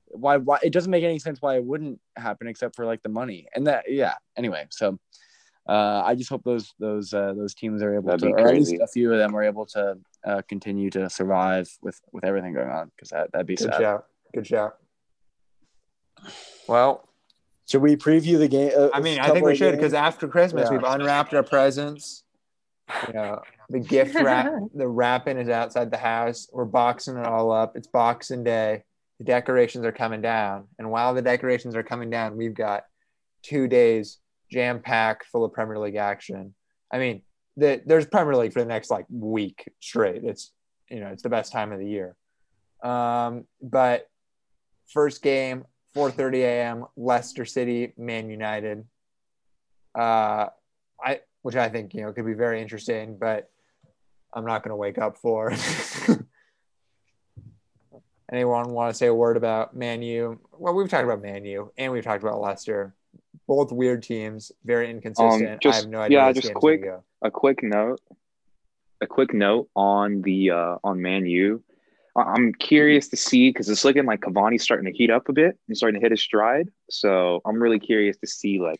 [0.08, 3.08] why why it doesn't make any sense why it wouldn't happen except for like the
[3.08, 4.14] money and that yeah.
[4.36, 4.98] Anyway, so
[5.68, 8.54] uh, I just hope those those uh, those teams are able That'd to, or at
[8.54, 12.52] least a few of them are able to uh, continue to survive with with everything
[12.52, 13.80] going on because that that'd be Good sad.
[13.80, 14.06] shout.
[14.34, 14.76] Good shout.
[16.68, 17.08] Well,
[17.68, 18.72] Should we preview the game?
[18.76, 20.76] Uh, I mean, I think we should because after Christmas Yeah.
[20.76, 22.23] we've unwrapped our presents.
[23.06, 26.48] You know, the gift wrap, the wrapping is outside the house.
[26.52, 27.76] We're boxing it all up.
[27.76, 28.82] It's Boxing Day.
[29.18, 32.84] The decorations are coming down, and while the decorations are coming down, we've got
[33.42, 34.18] two days
[34.50, 36.54] jam packed full of Premier League action.
[36.92, 37.22] I mean,
[37.56, 40.24] the, there's Premier League for the next like week straight.
[40.24, 40.52] It's
[40.90, 42.16] you know, it's the best time of the year.
[42.82, 44.06] Um, but
[44.88, 45.64] first game,
[45.96, 46.86] 4:30 a.m.
[46.96, 48.84] Leicester City, Man United.
[49.94, 50.48] Uh,
[51.02, 53.50] I which I think you know could be very interesting, but
[54.32, 55.52] I'm not going to wake up for.
[58.32, 60.40] Anyone want to say a word about Man U?
[60.58, 62.94] Well, we've talked about Man U and we've talked about Leicester.
[63.46, 65.50] Both weird teams, very inconsistent.
[65.50, 66.18] I just- have no idea.
[66.18, 66.86] yeah, just quick-
[67.22, 68.00] a quick note
[69.02, 71.62] a quick note on the uh on man u
[72.16, 75.32] I- i'm curious to see because it's looking like cavani's starting to heat up a
[75.32, 78.78] bit and starting to hit his stride so i'm really curious to see like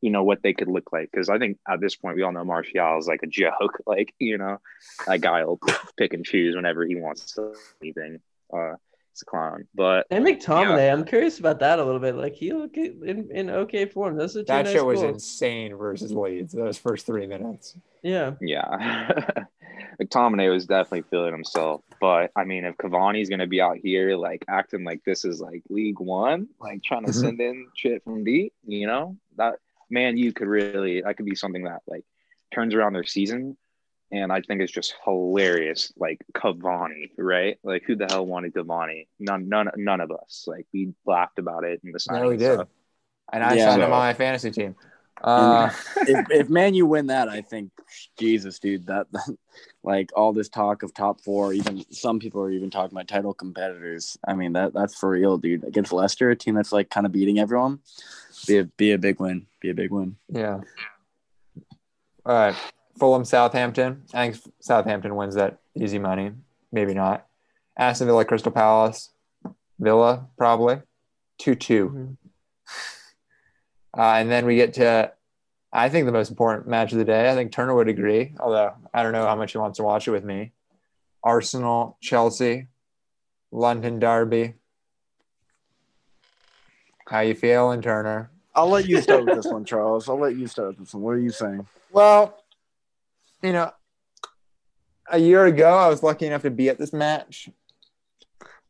[0.00, 2.32] you know what they could look like because i think at this point we all
[2.32, 4.58] know martial is like a joke like you know
[5.06, 5.60] that guy will
[5.96, 8.18] pick and choose whenever he wants to anything
[8.52, 8.74] uh
[9.12, 12.14] it's a clown but And McTominay, I'm curious about that a little bit.
[12.14, 14.16] Like he look in, in okay form.
[14.16, 16.52] Those are two That nice show was insane versus Leeds.
[16.52, 17.74] Those first three minutes.
[18.04, 18.34] Yeah.
[18.40, 19.34] Yeah.
[20.00, 21.82] McTominay was definitely feeling himself.
[22.00, 25.40] But I mean, if Cavani's going to be out here like acting like this is
[25.40, 27.20] like League One, like trying to Mhm.
[27.20, 29.56] send in shit from deep, you know, that
[29.90, 32.04] man, you could really, that could be something that like
[32.54, 33.56] turns around their season.
[34.12, 35.92] And I think it's just hilarious.
[35.96, 37.58] Like Cavani, right?
[37.62, 39.06] Like who the hell wanted Cavani?
[39.20, 40.44] None, none, none of us.
[40.48, 42.22] Like we laughed about it in the signing.
[42.22, 42.54] No, we did.
[42.54, 42.68] stuff.
[43.32, 43.66] And I Yeah.
[43.66, 44.74] signed him on my fantasy team.
[45.22, 45.70] Uh,
[46.06, 47.70] if, if Man you win that, I think
[48.18, 49.06] Jesus, dude, that
[49.84, 53.34] like all this talk of top four, even some people are even talking about title
[53.34, 54.16] competitors.
[54.26, 55.64] I mean that that's for real, dude.
[55.64, 57.80] Against Leicester, a team that's like kind of beating everyone,
[58.46, 60.16] be a be a big win, be a big win.
[60.28, 60.60] yeah.
[62.26, 62.54] All right.
[62.98, 64.02] Fulham, Southampton.
[64.12, 66.32] I think Southampton wins that easy money.
[66.70, 67.26] Maybe not.
[67.78, 69.10] Aston Villa, Crystal Palace.
[69.78, 70.82] Villa, probably.
[71.38, 71.88] 2 2.
[71.88, 72.16] Mhm.
[73.96, 75.10] Uh, and then we get to,
[75.72, 77.30] I think, the most important match of the day.
[77.30, 80.06] I think Turner would agree, although I don't know how much he wants to watch
[80.06, 80.52] it with me.
[81.24, 82.68] Arsenal, Chelsea,
[83.50, 84.54] London Derby.
[87.10, 88.30] How you feeling, Turner?
[88.54, 90.08] I'll let you start with this one, Charles.
[90.08, 91.02] I'll let you start with this one.
[91.02, 91.66] What are you saying?
[91.90, 92.40] Well,
[93.42, 93.72] you know,
[95.10, 97.48] a year ago, I was lucky enough to be at this match.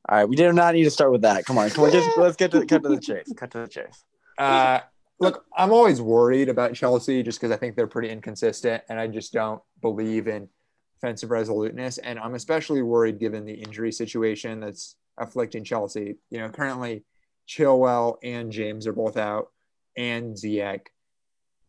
[0.08, 1.44] All right, we did not need to start with that.
[1.44, 3.30] Come on, come on, just let's get to cut to the chase.
[3.36, 4.04] Cut to the chase.
[4.38, 4.80] Uh,
[5.18, 9.06] look, I'm always worried about Chelsea just because I think they're pretty inconsistent and I
[9.06, 10.48] just don't believe in
[10.96, 11.98] offensive resoluteness.
[11.98, 16.16] And I'm especially worried given the injury situation that's afflicting Chelsea.
[16.30, 17.04] You know, currently
[17.50, 19.48] Chilwell and James are both out
[19.96, 20.86] and Ziyech.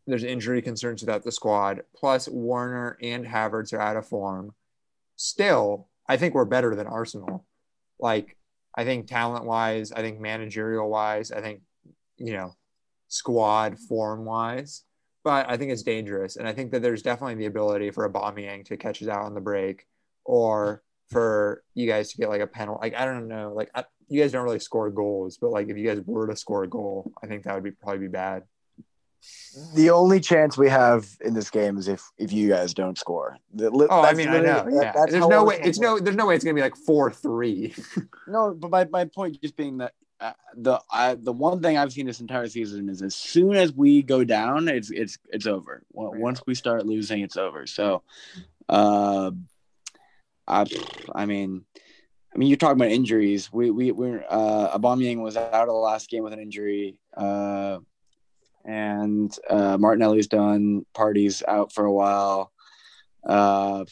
[0.06, 1.82] There's injury concerns without the squad.
[1.96, 4.54] Plus, Werner and Havertz are out of form.
[5.16, 7.46] Still, I think we're better than Arsenal.
[8.00, 8.38] Like,
[8.76, 11.62] I think talent wise, I think managerial wise, I think,
[12.18, 12.56] you know,
[13.08, 14.84] squad form wise.
[15.24, 16.36] But I think it's dangerous.
[16.36, 19.34] And I think that there's definitely the ability for Aubameyang to catch us out on
[19.34, 19.86] the break
[20.26, 22.80] or for you guys to get like a penalty.
[22.82, 23.54] Like, I don't know.
[23.56, 26.36] Like, I, you guys don't really score goals, but like if you guys were to
[26.36, 28.44] score a goal, I think that would be probably be bad.
[29.74, 33.38] The only chance we have in this game is if if you guys don't score.
[33.54, 34.68] The, oh, I mean, I know.
[34.70, 34.94] Yeah.
[35.08, 35.62] There's no way.
[35.64, 35.98] It's no.
[35.98, 37.74] There's no way it's gonna be like four three.
[38.28, 41.94] no, but my, my point just being that uh, the I, the one thing I've
[41.94, 45.84] seen this entire season is as soon as we go down, it's it's it's over.
[45.94, 47.66] Once we start losing, it's over.
[47.66, 48.04] So,
[48.68, 49.32] uh,
[50.48, 50.66] I
[51.16, 51.64] I mean.
[52.34, 53.52] I mean, you're talking about injuries.
[53.52, 56.98] We we we're uh, Aubameyang was out of the last game with an injury.
[57.16, 57.80] Uh,
[58.64, 60.86] and uh, Martinelli's done.
[60.96, 62.52] Partey's out for a while.
[63.28, 63.86] Uh,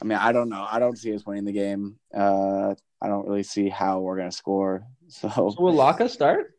[0.00, 0.66] I mean, I don't know.
[0.68, 1.96] I don't see us winning the game.
[2.12, 4.84] Uh, I don't really see how we're gonna score.
[5.12, 6.54] So, so will Laca start?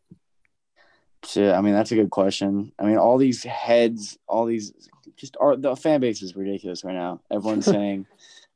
[1.26, 2.72] Shit, I mean, that's a good question.
[2.78, 4.72] I mean, all these heads, all these,
[5.16, 7.22] just are the fan base is ridiculous right now.
[7.32, 8.06] Everyone's saying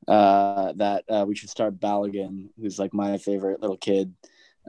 [0.08, 4.14] uh, that uh, we should start Balogun, who's like my favorite little kid.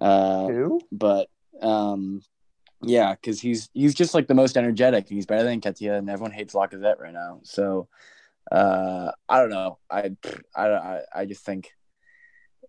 [0.01, 0.80] Uh, Who?
[0.91, 1.28] But
[1.61, 2.22] um,
[2.82, 5.09] yeah, because he's he's just like the most energetic.
[5.09, 7.41] He's better than Katia, and everyone hates Lacazette right now.
[7.45, 7.89] So
[8.51, 9.78] uh, I don't know.
[9.91, 10.16] I
[10.57, 11.72] I I just think,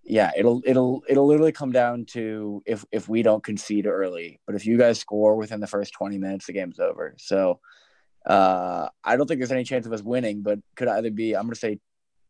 [0.03, 4.39] yeah, it'll it'll it'll literally come down to if if we don't concede early.
[4.45, 7.15] But if you guys score within the first twenty minutes, the game's over.
[7.17, 7.59] So
[8.25, 11.43] uh, I don't think there's any chance of us winning, but could either be I'm
[11.43, 11.79] gonna say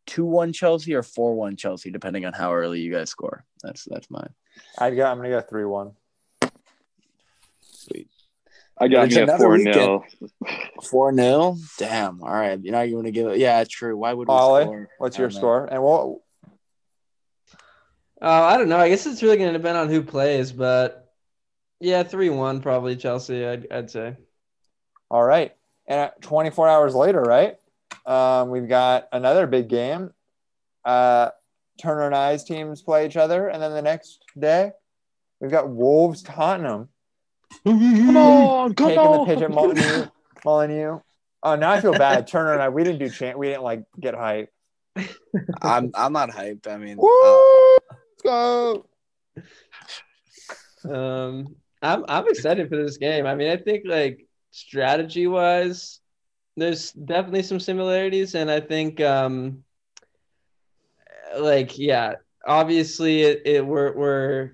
[0.06, 3.44] two one Chelsea or four one Chelsea, depending on how early you guys score.
[3.62, 4.30] That's that's mine.
[4.78, 5.92] I got I'm gonna go three one.
[7.60, 8.08] Sweet.
[8.78, 10.04] I got me a four nil.
[10.82, 11.58] Four nil.
[11.76, 12.22] Damn.
[12.22, 12.58] All right.
[12.62, 13.38] You know you want to give it.
[13.38, 13.96] Yeah, true.
[13.96, 14.88] Why would we Ollie, score?
[14.98, 15.66] What's your score?
[15.66, 16.18] And what?
[18.22, 18.78] Uh, I don't know.
[18.78, 21.12] I guess it's really going to depend on who plays, but
[21.78, 23.46] yeah, three one probably Chelsea.
[23.46, 24.16] I'd, I'd say.
[25.10, 25.52] All right,
[25.86, 27.56] and 24 hours later, right?
[28.06, 30.10] Um, we've got another big game.
[30.84, 31.30] Uh,
[31.80, 34.72] Turner and I's teams play each other, and then the next day,
[35.40, 36.88] we've got Wolves Tottenham.
[37.64, 39.28] Come on, come taking on.
[39.28, 40.06] the pitch at Molyneux.
[40.44, 41.00] Molyneux.
[41.42, 42.26] Oh, now I feel bad.
[42.26, 43.38] Turner and I, we didn't do chant.
[43.38, 44.50] We didn't like get hype.
[45.62, 46.66] I'm I'm not hyped.
[46.66, 47.78] I mean, Woo!
[47.90, 48.86] let's go.
[50.84, 53.26] Um, I'm I'm excited for this game.
[53.26, 55.99] I mean, I think like strategy wise,
[56.60, 59.64] there's definitely some similarities, and I think um,
[61.36, 62.14] like yeah,
[62.46, 64.52] obviously it, it we're we're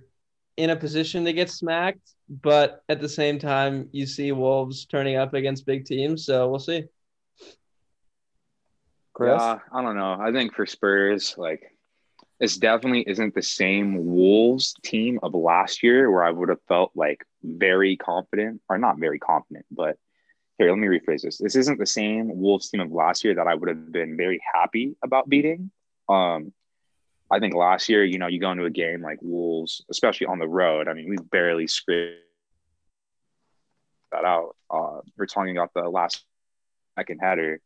[0.57, 5.17] in a position to get smacked but at the same time, you see Wolves turning
[5.17, 6.85] up against big teams, so we'll see.
[9.13, 9.41] Chris?
[9.41, 10.17] Yeah, I don't know.
[10.21, 11.63] I think for Spurs, like
[12.41, 16.91] this definitely isn't the same Wolves team of last year where I would have felt
[16.95, 19.97] like very confident, or not very confident, but
[20.59, 21.39] here, let me rephrase this.
[21.39, 24.41] This isn't the same Wolves team of last year that I would have been very
[24.55, 25.71] happy about beating.
[26.09, 26.53] Um,
[27.31, 30.39] I think last year, you know, you go into a game like Wolves, especially on
[30.39, 30.89] the road.
[30.89, 32.23] I mean, we barely scraped
[34.13, 34.57] that out.
[34.71, 36.25] Uh, we're talking about the last
[36.99, 37.61] second header.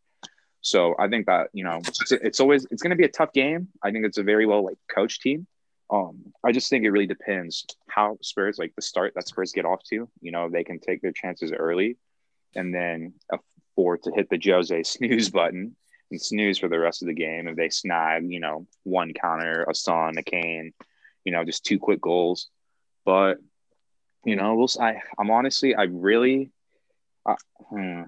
[0.62, 3.32] So I think that you know it's, it's always it's going to be a tough
[3.32, 3.68] game.
[3.82, 5.46] I think it's a very well like coach team.
[5.90, 9.64] Um, I just think it really depends how Spurs like the start that Spurs get
[9.64, 10.08] off to.
[10.20, 11.96] You know, they can take their chances early,
[12.54, 15.76] and then afford to hit the Jose snooze button
[16.10, 19.64] and snooze for the rest of the game if they snag, you know, one counter,
[19.68, 20.72] a Son, a Kane,
[21.24, 22.48] you know, just two quick goals.
[23.04, 23.38] But
[24.24, 24.68] you know, we'll.
[24.78, 26.50] I I'm honestly, I really,
[27.26, 27.36] I,
[27.70, 28.02] hmm,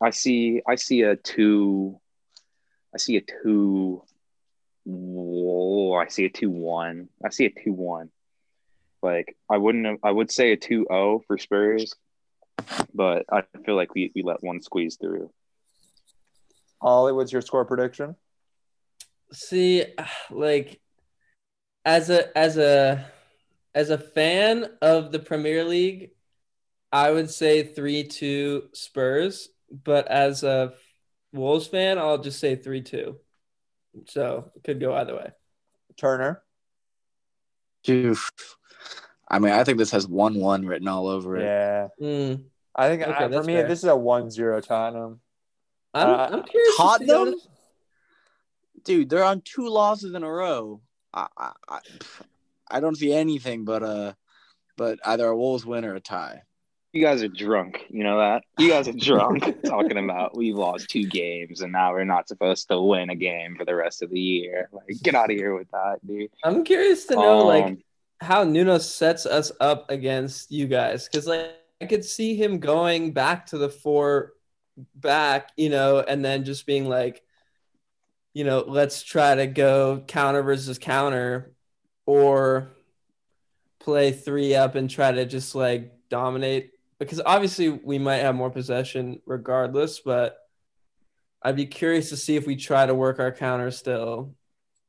[0.00, 1.98] I see, I see a two,
[2.94, 4.02] I see a two.
[4.84, 7.08] Whoa, I see a two one.
[7.24, 8.10] I see a two one.
[9.04, 9.98] Like I wouldn't have.
[10.02, 11.94] I would say a 2-0 for Spurs,
[12.94, 15.30] but I feel like we we let one squeeze through.
[16.80, 18.16] Ollie, what's your score prediction?
[19.32, 19.84] See,
[20.30, 20.80] like
[21.84, 23.06] as a as a
[23.74, 26.10] as a fan of the Premier League,
[26.92, 30.74] I would say 3-2 Spurs, but as a
[31.32, 33.16] Wolves fan, I'll just say 3-2.
[34.06, 35.32] So, it could go either way.
[35.96, 36.42] Turner.
[37.88, 38.30] Oof.
[39.34, 41.42] I mean, I think this has 1-1 written all over it.
[41.42, 41.88] Yeah.
[42.00, 42.44] Mm.
[42.72, 43.66] I think okay, I, for me, fair.
[43.66, 45.20] this is a 1-0 Tottenham.
[45.92, 46.76] I'm, uh, I'm curious.
[46.76, 47.34] Tottenham,
[48.84, 50.80] dude, they're on two losses in a row.
[51.12, 51.80] I, I,
[52.70, 54.16] I, don't see anything but a,
[54.76, 56.42] but either a Wolves win or a tie.
[56.92, 57.86] you guys are drunk.
[57.90, 58.44] You know that?
[58.56, 62.68] You guys are drunk talking about we've lost two games and now we're not supposed
[62.68, 64.68] to win a game for the rest of the year.
[64.70, 66.30] Like, get out of here with that, dude.
[66.44, 67.78] I'm curious to know, like, Um,
[68.24, 71.06] how Nuno sets us up against you guys.
[71.06, 74.32] Because like I could see him going back to the four
[74.94, 77.22] back, you know, and then just being like,
[78.32, 81.52] you know, let's try to go counter versus counter
[82.06, 82.70] or
[83.78, 86.72] play three up and try to just like dominate.
[86.98, 90.38] Because obviously we might have more possession regardless, but
[91.42, 94.34] I'd be curious to see if we try to work our counter still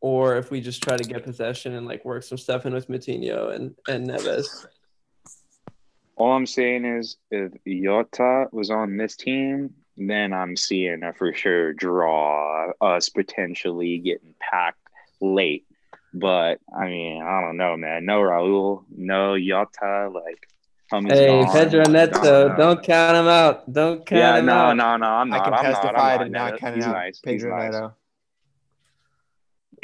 [0.01, 2.87] or if we just try to get possession and like work some stuff in with
[2.87, 4.65] Moutinho and and Neves.
[6.17, 11.33] All I'm saying is, if Jota was on this team, then I'm seeing a for
[11.33, 14.79] sure draw, us potentially getting packed
[15.19, 15.65] late.
[16.13, 18.05] But I mean, I don't know, man.
[18.05, 20.47] No Raul, no Jota, like.
[20.91, 21.51] homie's Hey, gone.
[21.51, 23.73] Pedro Neto, No, don't count him out.
[23.73, 24.77] Don't count Yeah, him no, out.
[24.77, 25.05] no, no.
[25.07, 25.43] I'm I not.
[25.43, 26.57] can I'm not, testify I'm to not Neto.
[26.59, 27.19] counting out nice.
[27.25, 27.73] He's Pedro nice.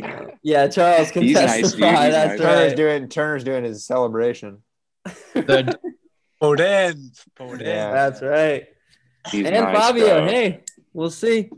[0.01, 0.37] Neto.
[0.43, 1.77] Yeah, Charles can He's testify.
[1.77, 1.85] dude.
[1.85, 2.39] He's That's nice.
[2.39, 2.77] Turner's right.
[2.77, 4.63] doing Turner's doing his celebration.
[5.33, 5.77] The
[6.41, 7.23] Foden.
[7.37, 7.61] Foden.
[7.61, 7.91] Yeah.
[7.91, 8.67] That's right.
[9.31, 10.25] He's and nice, Fabio, bro.
[10.25, 11.49] hey, we'll see.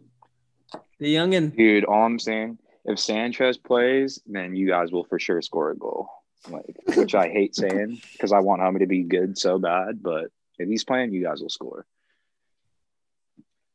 [1.00, 1.56] The youngin.
[1.56, 5.78] Dude, all I'm saying, if Sanchez plays, then you guys will for sure score a
[5.78, 6.10] goal.
[6.50, 10.26] Like, which I hate saying because I want Homie to be good so bad, but
[10.60, 11.86] if he's playing, you guys will score.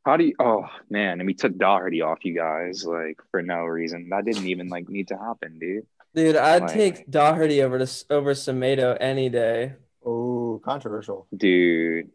[0.05, 0.33] How do you?
[0.39, 4.09] Oh man, and we took Doherty off you guys like for no reason.
[4.09, 5.85] That didn't even like need to happen, dude.
[6.15, 9.73] Dude, I'd Like- take Doherty over to over Semedo any day.
[10.05, 11.27] Oh, controversial.
[11.35, 12.09] Dude,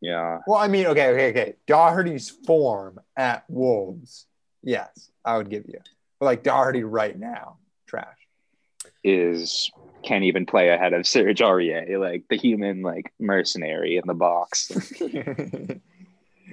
[0.00, 1.54] yeah, Well, I mean, okay, okay, okay.
[1.66, 4.26] Doherty's form at Wolves,
[4.62, 5.80] yes, I would give you.
[6.20, 7.56] But like Doherty right now,
[7.86, 8.18] trash.
[9.02, 9.70] is
[10.04, 14.70] can't even play ahead of Serge Aurier, like the human like mercenary in the box.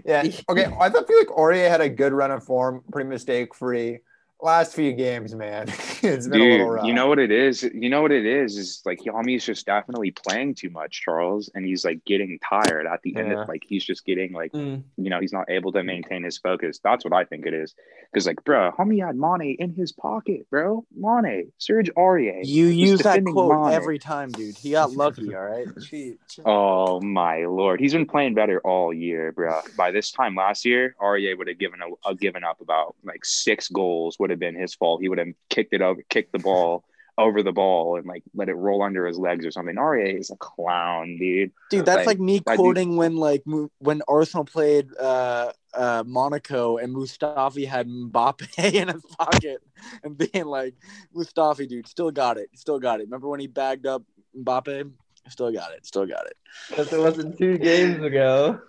[0.06, 0.24] yeah.
[0.50, 0.66] Okay.
[0.66, 4.00] I feel like Aurier had a good run of form, pretty mistake free.
[4.44, 5.68] Last few games, man,
[6.02, 6.86] it's been a little Dude, rough.
[6.86, 7.62] you know what it is?
[7.62, 8.58] You know what it is?
[8.58, 13.02] Is like Yami's just definitely playing too much, Charles, and he's like getting tired at
[13.04, 13.34] the end.
[13.34, 14.82] Of, like he's just getting like Mm.
[14.98, 16.80] you know he's not able to maintain his focus.
[16.84, 17.76] That's what I think it is.
[18.12, 20.84] Because like, bro, homie had Mane in his pocket, bro.
[20.96, 22.42] Mane, Serge Aurier.
[22.44, 23.74] You use that quote Mane.
[23.74, 24.58] every time, dude.
[24.58, 25.68] He got lucky, all right?
[25.88, 26.16] She,
[26.46, 29.62] Oh my lord, he's been playing better all year, bro.
[29.78, 33.24] By this time last year, Aurier would have given a, a given up about like
[33.24, 34.18] six goals.
[34.20, 35.02] Would have been his fault.
[35.02, 36.84] He would have kicked it over, kicked the ball
[37.18, 39.76] over the ball, and like let it roll under his legs or something.
[39.76, 41.52] Aurier is a clown, dude.
[41.70, 43.44] Dude, that's Like, like, me I do- quoting when like
[43.80, 49.62] when Arsenal played uh uh Monaco and Mustafi had Mbappe in his pocket
[50.04, 50.74] and being like
[51.16, 54.04] Mustafi dude still got it still got it remember when he bagged up
[54.38, 54.92] Mbappe
[55.30, 56.36] still got it still got it
[56.78, 58.60] If it wasn't two games ago.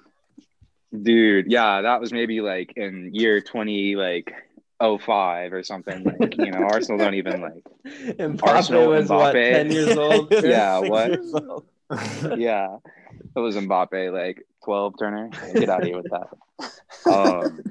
[1.03, 4.33] Dude, yeah, that was maybe like in year twenty, like.
[4.83, 9.97] 05 or something like you know Arsenal don't even like Arsenal, was what, 10 years
[9.97, 10.33] old?
[10.33, 11.20] Yeah, what?
[12.39, 12.76] yeah
[13.37, 15.30] it was Mbappe like 12 Turner.
[15.55, 17.11] Get out of here with that.
[17.11, 17.62] Um,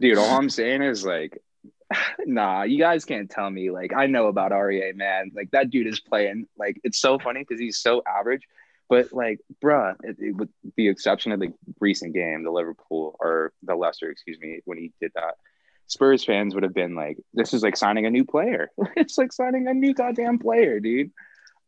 [0.00, 1.42] dude all I'm saying is like
[2.26, 5.32] nah you guys can't tell me like I know about Aurier man.
[5.34, 8.42] Like that dude is playing like it's so funny because he's so average
[8.88, 13.52] but like bruh it, it, with the exception of the recent game the Liverpool or
[13.62, 15.34] the Leicester excuse me when he did that
[15.88, 18.70] Spurs fans would have been like, "This is like signing a new player.
[18.96, 21.12] it's like signing a new goddamn player, dude."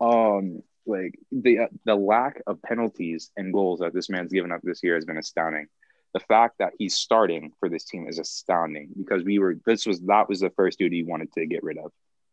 [0.00, 4.60] Um, like the uh, the lack of penalties and goals that this man's given up
[4.62, 5.66] this year has been astounding.
[6.14, 10.00] The fact that he's starting for this team is astounding because we were this was
[10.02, 11.92] that was the first dude he wanted to get rid of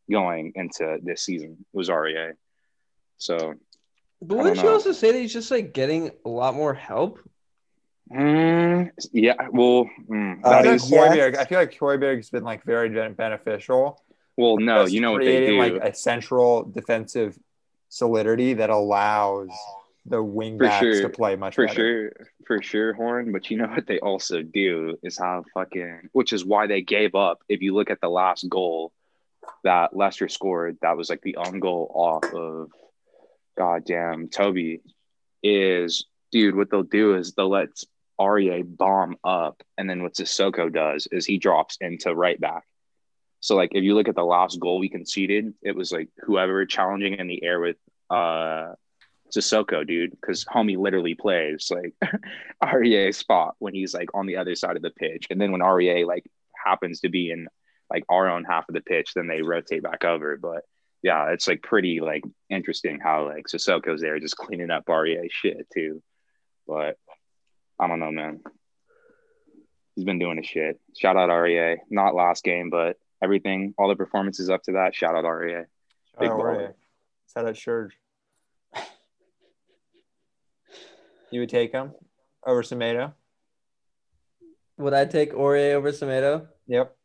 [0.09, 2.33] going into this season was Aurier.
[3.17, 3.55] So
[4.21, 7.19] But wouldn't you also say that he's just like getting a lot more help?
[8.11, 12.43] Mm, yeah, well, mm, I that feel, is like Højbjerg, I feel like Højbjerg's been
[12.43, 14.01] like very beneficial.
[14.37, 15.57] well, no, you know what they do.
[15.57, 17.37] like a central defensive
[17.89, 19.49] solidity that allows
[20.07, 21.01] the wing For backs sure.
[21.03, 21.75] to play much for better.
[21.75, 26.31] sure for sure horn but you know what they also do is have fucking which
[26.31, 28.91] is why they gave up if you look at the last goal
[29.63, 32.69] that Leicester scored that was like the own goal off of
[33.57, 34.81] goddamn Toby
[35.41, 37.69] is dude what they'll do is they'll let
[38.19, 42.63] Aurier bomb up and then what Sissoko does is he drops into right back
[43.39, 46.65] so like if you look at the last goal we conceded it was like whoever
[46.65, 47.77] challenging in the air with
[48.09, 48.73] uh
[49.35, 51.93] Sissoko, dude, because homie literally plays like
[52.63, 55.27] Aurier spot when he's like on the other side of the pitch.
[55.29, 56.25] And then when Aurier like
[56.63, 57.47] happens to be in
[57.89, 60.37] like our own half of the pitch, then they rotate back over.
[60.37, 60.63] But
[61.01, 65.67] yeah, it's like pretty like interesting how like Sissoko's there just cleaning up Aurier shit
[65.73, 66.01] too.
[66.67, 66.97] but
[67.79, 68.41] I don't know, man.
[69.95, 70.79] He's been doing his shit.
[70.97, 71.77] Shout out Aurier.
[71.89, 74.93] Not last game, but everything, all the performances up to that.
[74.95, 75.65] Shout out Aurier.
[76.19, 76.73] Big Oh, baller.
[77.33, 77.97] Shout out Serge.
[81.31, 81.91] You would take him
[82.45, 83.13] over Tomato?
[84.77, 86.47] Would I take Ore over Tomato?
[86.67, 86.95] Yep.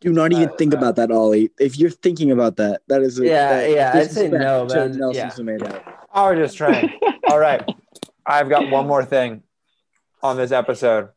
[0.00, 1.50] Do not even Uh, think uh, about that, Ollie.
[1.58, 4.74] If you're thinking about that, that is a, Yeah, that- yeah, I'd say no, to
[4.74, 4.98] man.
[4.98, 5.30] Nelson Yeah.
[5.30, 5.94] Semedo.
[6.12, 6.90] I was just trying.
[7.28, 7.62] All right.
[8.26, 9.42] I've got one more thing
[10.22, 11.10] on this episode.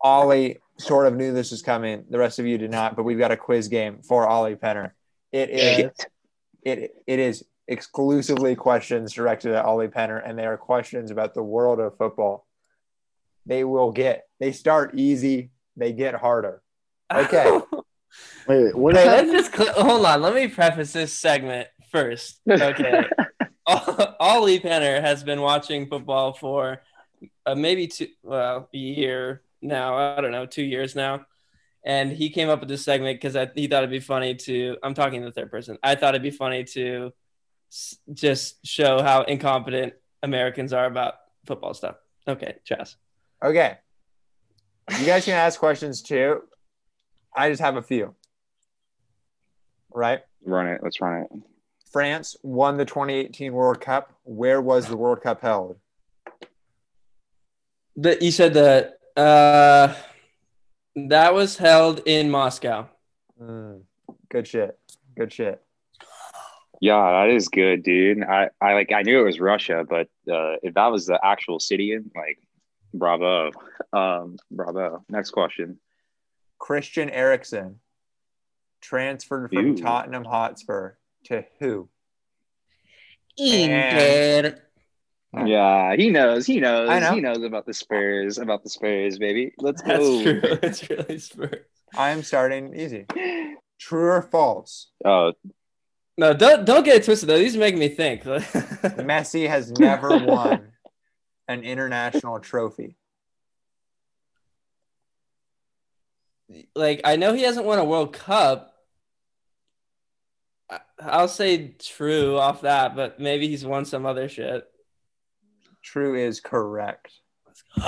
[0.00, 2.04] Ollie sort of knew this was coming.
[2.10, 4.92] The rest of you did not, but we've got a quiz game for Ollie Penner.
[5.32, 6.06] It is Shit.
[6.62, 11.42] it it is exclusively questions directed at Ollie Penner, and they are questions about the
[11.42, 12.46] world of football.
[13.46, 16.62] They will get they start easy, they get harder.
[17.12, 17.60] Okay.
[18.48, 20.22] Wait, wait, what Wait, let's just cl- hold on.
[20.22, 22.40] Let me preface this segment first.
[22.48, 23.04] Okay.
[24.20, 26.82] Ollie Penner has been watching football for
[27.44, 29.96] uh, maybe two, well, a year now.
[30.16, 31.26] I don't know, two years now.
[31.84, 34.76] And he came up with this segment because he thought it'd be funny to.
[34.82, 35.78] I'm talking in the third person.
[35.82, 37.12] I thought it'd be funny to
[37.70, 41.14] s- just show how incompetent Americans are about
[41.44, 41.96] football stuff.
[42.26, 42.96] Okay, Chas.
[43.42, 43.78] Okay.
[44.98, 46.42] You guys can ask questions too.
[47.36, 48.14] I just have a few.
[49.92, 50.20] Right?
[50.44, 50.80] Run it.
[50.82, 51.28] Let's run it.
[51.96, 54.12] France won the 2018 World Cup.
[54.24, 55.78] Where was the World Cup held?
[57.96, 59.94] The, you said that uh,
[60.94, 62.90] that was held in Moscow.
[63.40, 63.80] Mm,
[64.28, 64.78] good shit.
[65.16, 65.62] Good shit.
[66.82, 68.22] Yeah, that is good, dude.
[68.22, 71.58] I, I like I knew it was Russia, but uh, if that was the actual
[71.58, 72.38] city, in like,
[72.92, 73.52] bravo,
[73.94, 75.02] um, bravo.
[75.08, 75.78] Next question.
[76.58, 77.80] Christian Eriksen
[78.82, 79.76] transferred from Ooh.
[79.78, 80.96] Tottenham Hotspur
[81.26, 81.88] to who?
[83.36, 84.56] Inter.
[85.34, 85.46] Hmm.
[85.46, 86.46] Yeah, he knows.
[86.46, 86.88] He knows.
[86.88, 87.12] Know.
[87.14, 88.38] He knows about the Spurs.
[88.38, 89.52] About the Spurs, baby.
[89.58, 90.22] Let's That's go.
[90.22, 90.40] true.
[90.62, 91.64] It's really Spurs.
[91.96, 93.06] I am starting easy.
[93.78, 94.88] True or false?
[95.04, 95.32] Oh,
[96.16, 97.38] No, don't don't get it twisted though.
[97.38, 98.22] These make me think.
[98.24, 100.72] Messi has never won
[101.48, 102.96] an international trophy.
[106.74, 108.72] like I know he hasn't won a World Cup.
[110.70, 114.64] I- I'll say true off that, but maybe he's won some other shit.
[115.82, 117.12] True is correct.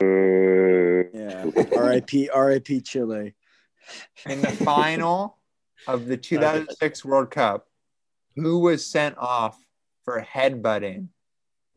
[0.00, 1.44] Yeah.
[1.76, 2.28] R.I.P.
[2.30, 2.80] R.I.P.
[2.80, 3.34] Chile.
[4.28, 5.38] In the final
[5.86, 7.66] of the 2006 World Cup,
[8.36, 9.58] who was sent off
[10.04, 11.08] for headbutting?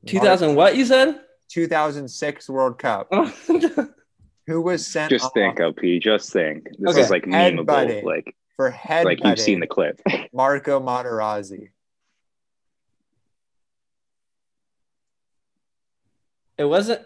[0.06, 1.20] Two thousand what you said?
[1.50, 3.12] 2006 World Cup.
[4.48, 5.10] Who was sent off?
[5.10, 6.00] just off think, LP.
[6.00, 6.68] Just think.
[6.78, 7.66] This Okay, is like memeable.
[7.66, 8.04] headbutting.
[8.04, 10.02] Like, for head like you've seen the clip.
[10.34, 11.70] Marco Materazzi.
[16.58, 17.02] it wasn't.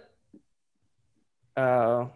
[1.58, 2.12] Oh,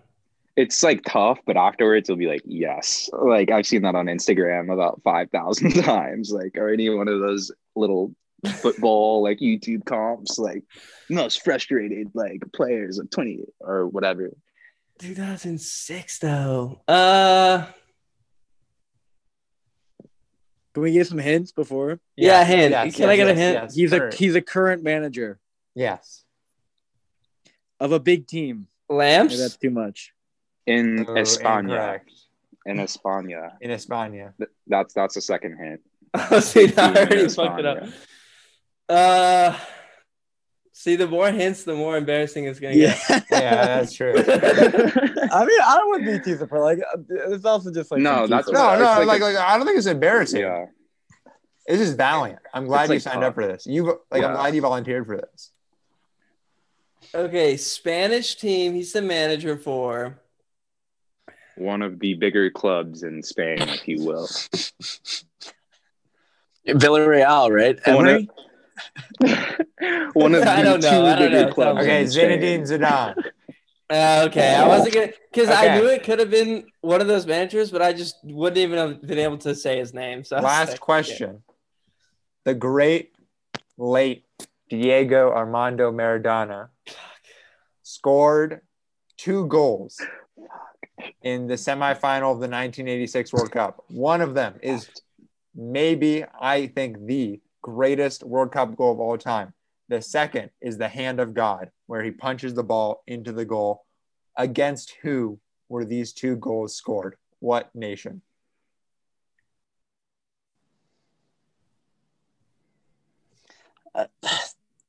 [0.55, 3.09] it's like tough, but afterwards it'll be like, yes.
[3.11, 6.31] Like I've seen that on Instagram about five thousand times.
[6.31, 8.13] Like or any one of those little
[8.45, 10.63] football like YouTube comps, like
[11.09, 14.31] most frustrated like players of twenty or whatever.
[14.99, 16.81] 2006 though.
[16.87, 17.65] Uh,
[20.73, 21.99] Can we get some hints before?
[22.15, 22.95] Yeah, hint.
[22.95, 23.71] Can I get a hint?
[23.73, 24.07] He's sure.
[24.07, 25.39] a he's a current manager
[25.75, 26.23] yes.
[27.79, 28.67] of a big team.
[28.89, 29.33] lamps.
[29.33, 30.13] Maybe that's too much.
[30.65, 31.99] In Oh, España.
[32.65, 33.51] In España.
[33.61, 34.33] In España.
[34.67, 35.81] That's that's a second hint.
[36.31, 37.83] Oh, see, I already fucked it up.
[38.87, 39.57] Uh,
[40.83, 42.97] see, the more hints, the more embarrassing it's gonna Yeah.
[43.31, 44.13] Yeah, that's true.
[44.17, 46.63] I mean, I don't want to be too surprised.
[46.63, 48.57] Like, uh, it's also just like No, some that's teaser.
[48.59, 50.41] No, It's no, like like, a- like, I don't think it's embarrassing.
[50.41, 50.65] yeah.
[51.67, 52.39] This is valiant.
[52.53, 53.29] I'm glad It's you like signed tough.
[53.29, 53.65] up for this.
[53.65, 55.51] You like I'm glad you volunteered for this.
[57.15, 58.73] Okay, Spanish team.
[58.73, 60.19] He's the manager for.
[61.55, 64.27] One of the bigger clubs in Spain, if you will.
[66.67, 67.79] Villarreal, right?
[67.87, 68.29] One of- Emery?
[70.13, 71.51] One of the I don't know, two I don't know.
[71.51, 71.81] clubs.
[71.81, 72.03] Okay.
[72.05, 73.15] Zinedine Zidane.
[73.89, 77.27] Uh, okay, I wasn't gonna because I knew it could have been one of those
[77.27, 80.23] managers, but I just wouldn't even have been able to say his name.
[80.23, 81.43] So Last like, question.
[82.45, 83.11] The great
[83.77, 84.25] late
[84.69, 86.69] Diego Armando Maradona
[87.83, 88.61] scored
[89.17, 90.01] two goals
[91.21, 93.83] in the semifinal of the 1986 World Cup.
[93.89, 94.89] One of them is
[95.55, 99.53] maybe, I think, the greatest World Cup goal of all time.
[99.89, 103.83] The second is the hand of God, where he punches the ball into the goal.
[104.37, 105.39] Against who
[105.69, 107.15] were these two goals scored?
[107.39, 108.21] What nation?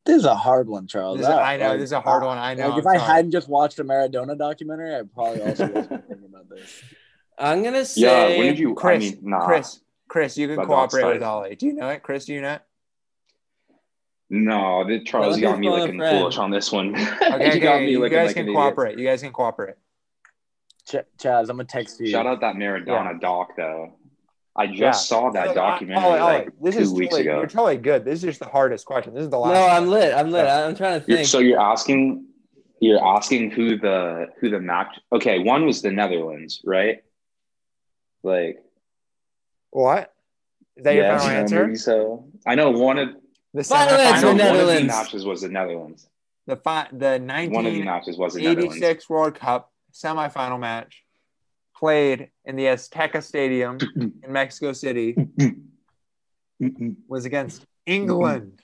[0.07, 1.16] This is a hard one, Charles.
[1.16, 2.37] This is- I, I know like, this is a hard one.
[2.37, 2.68] I know.
[2.68, 3.12] Like, if I'm I sorry.
[3.16, 6.83] hadn't just watched a Maradona documentary, I probably also wasn't thinking about this.
[7.39, 8.03] I'm gonna say.
[8.03, 8.39] Yeah, say.
[8.39, 8.75] when did you?
[8.75, 9.47] Chris, I mean, nah.
[9.47, 9.81] Chris,
[10.15, 11.57] Chris, you can cooperate with Ollie.
[11.57, 12.05] Do you know it?
[12.05, 12.62] Chris, do you know it?
[14.31, 16.19] No, the Charles Don't got me phone a looking friend.
[16.21, 16.95] foolish on this one.
[17.21, 18.97] Okay, you got okay, me you looking guys like can an cooperate.
[18.97, 19.75] You guys can cooperate.
[20.89, 22.07] Ch- Chaz, I'm gonna text you.
[22.07, 23.95] Shout out that Maradona doc though.
[24.55, 24.93] I just Yeah.
[24.93, 27.39] saw that Ollie, uh, documentary Ollie, Ollie, like this two is weeks totally, ago.
[27.39, 28.05] You're totally good.
[28.05, 29.15] This is just the hardest question.
[29.15, 29.55] This is the last.
[29.55, 29.71] No, one.
[29.73, 30.15] I'm lit.
[30.15, 30.47] I'm lit.
[30.47, 31.27] I'm trying to You're- think.
[31.29, 32.25] so you're asking,
[32.79, 34.97] you're asking who the who the match?
[35.12, 36.99] Okay, one was the Netherlands, right?
[38.23, 38.64] Like,
[39.75, 40.12] What?
[40.77, 41.66] Is that your yeah, final answer?
[41.66, 42.27] maybe so.
[42.47, 43.09] I know one of
[43.55, 44.87] The Final I answer, know semifinal, one of the Netherlands.
[44.87, 46.09] matches was the Netherlands.
[46.47, 48.81] the fi- the One of the matches was the Netherlands.
[48.81, 51.03] 1986 World Cup semifinal match
[51.77, 55.16] played in the Azteca Stadium in Mexico City
[57.09, 58.61] was against England.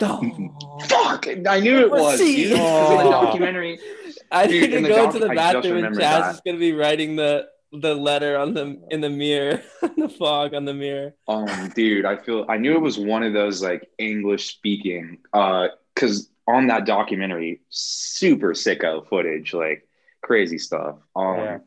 [0.00, 0.80] Oh.
[0.88, 1.26] Fuck!
[1.46, 2.18] I knew it was.
[2.18, 2.52] Dude.
[2.58, 2.96] Oh.
[2.98, 3.78] The documentary.
[4.30, 6.34] I Dude, need to go doc- to the bathroom and remembered Chaz that.
[6.34, 9.62] is gonna be writing the the letter on the in the mirror,
[9.96, 11.14] the fog on the mirror.
[11.28, 15.18] Um, dude, I feel I knew it was one of those like English speaking.
[15.32, 19.88] Uh, because on that documentary, super sicko footage, like
[20.22, 20.96] crazy stuff.
[21.14, 21.58] Um, Yeah.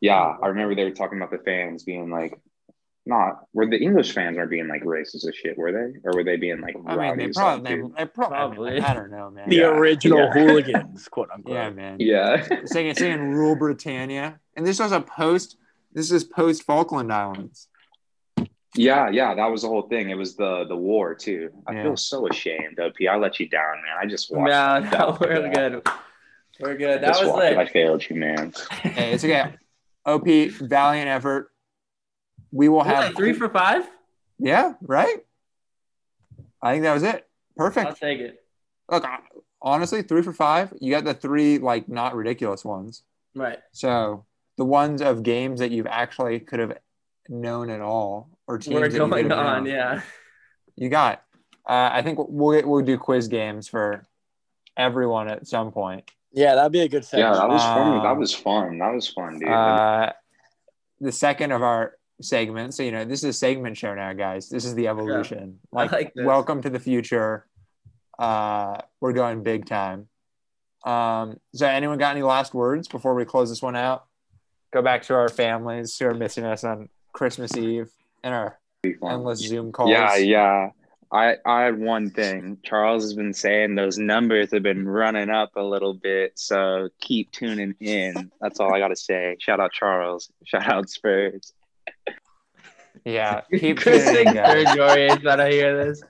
[0.00, 0.36] yeah.
[0.42, 2.38] I remember they were talking about the fans being like,
[3.08, 6.22] not were the English fans aren't being like racist as shit, were they, or were
[6.24, 8.80] they being like I mean, they probably, fuck, they, they probably, Probably.
[8.80, 9.48] I don't know, man.
[9.48, 9.66] the Yeah.
[9.68, 10.32] original Yeah.
[10.32, 11.54] hooligans, quote unquote.
[11.54, 11.96] Yeah, man.
[11.98, 12.46] Yeah.
[12.66, 15.56] Singing, singing "Rule Britannia," and this was a post.
[15.92, 17.68] This is post Falkland Islands.
[18.74, 20.10] Yeah, yeah, that was the whole thing.
[20.10, 21.50] It was the the war too.
[21.66, 21.82] I Yeah.
[21.84, 23.08] feel so ashamed, OP.
[23.08, 23.96] I let you down, man.
[24.00, 24.50] I just watched.
[24.50, 24.98] No, that.
[24.98, 25.82] no, we're good.
[26.60, 27.00] We're good.
[27.00, 27.56] That Just was watched it.
[27.56, 27.70] I lit.
[27.70, 28.52] failed you, man.
[28.82, 29.54] Hey, it's okay.
[30.04, 31.50] Op, valiant effort.
[32.52, 33.88] We will have like three for five.
[34.38, 35.18] Yeah, right.
[36.62, 37.26] I think that was it.
[37.56, 37.86] Perfect.
[37.88, 38.42] I'll take it.
[38.90, 39.04] Look,
[39.60, 40.72] honestly, three for five.
[40.80, 43.02] You got the three like not ridiculous ones.
[43.34, 43.58] Right.
[43.72, 44.24] So
[44.56, 46.78] the ones of games that you've actually could have
[47.28, 49.64] known at all, or teams We're that you could going have on.
[49.64, 49.74] known.
[49.74, 50.02] Yeah.
[50.76, 51.22] You got.
[51.68, 54.06] Uh, I think we'll we'll do quiz games for
[54.76, 56.10] everyone at some point.
[56.32, 57.98] Yeah, that'd be a good Yeah, that was fun.
[57.98, 58.78] Um, That was fun.
[58.78, 59.48] That was fun, dude.
[59.48, 60.12] Uh,
[61.00, 62.76] the second of our segments.
[62.76, 64.48] So you know, this is a segment show now, guys.
[64.48, 65.58] This is the evolution.
[65.72, 67.46] I Like, like welcome to the future.
[68.18, 70.08] Uh, we're going big time.
[70.84, 74.06] Um, so anyone got any last words before we close this one out?
[74.72, 77.90] Go back to our families who are missing us on Christmas Eve
[78.22, 79.90] and our Be endless Zoom calls.
[79.90, 80.70] Yeah, yeah.
[81.10, 82.58] I I had one thing.
[82.62, 87.30] Charles has been saying those numbers have been running up a little bit, so keep
[87.30, 88.30] tuning in.
[88.40, 89.36] That's all I got to say.
[89.40, 90.30] Shout out Charles.
[90.44, 91.54] Shout out Spurs.
[93.04, 93.40] Yeah.
[93.58, 94.66] Keep Chris tuning in, thinks guys.
[94.66, 96.02] Serge Aurier thought I hear this.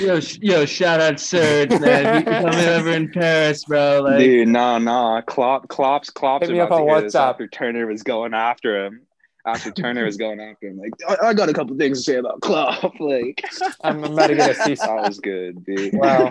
[0.00, 2.18] Yo, sh- yo, shout out Serge, man.
[2.18, 4.00] You can come over in Paris, bro.
[4.02, 5.20] Like, Dude, no, no.
[5.26, 7.30] Klopp, Klopp's, Klopp's Hit me about up to on hear this WhatsApp.
[7.30, 9.02] after Turner was going after him.
[9.44, 12.16] After Turner was going after him, like I, I got a couple things to say
[12.18, 12.94] about Klopp.
[13.00, 13.44] Like
[13.82, 14.78] I'm about to get a cease.
[14.82, 15.94] that was good, dude.
[15.94, 16.30] Wow.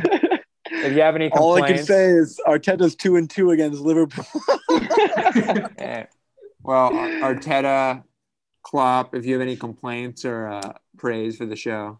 [0.73, 4.25] If you have any All I can say is Arteta's two and two against Liverpool.
[5.77, 6.05] Eh,
[6.63, 8.03] well, Arteta,
[8.63, 11.99] Klopp, if you have any complaints or uh, praise for the show,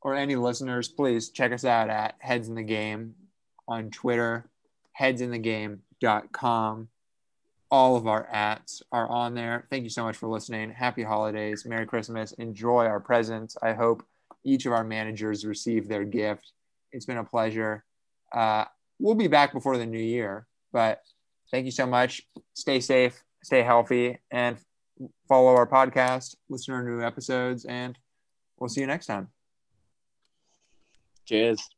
[0.00, 3.14] or any listeners, please check us out at Heads in the Game
[3.66, 4.50] on Twitter,
[4.98, 6.88] headsinthegame.com.
[7.70, 9.66] All of our ats are on there.
[9.70, 10.70] Thank you so much for listening.
[10.70, 11.64] Happy holidays.
[11.66, 12.32] Merry Christmas.
[12.32, 13.56] Enjoy our presents.
[13.62, 14.04] I hope
[14.44, 16.52] each of our managers receive their gift.
[16.92, 17.84] It's been a pleasure.
[18.32, 18.66] Uh,
[19.00, 21.00] we'll be back before the new year, but
[21.50, 22.22] thank you so much.
[22.52, 24.58] Stay safe, stay healthy, and
[25.28, 27.98] follow our podcast, listen to our new episodes, and
[28.58, 29.28] we'll see you next time.
[31.26, 31.73] Cheers.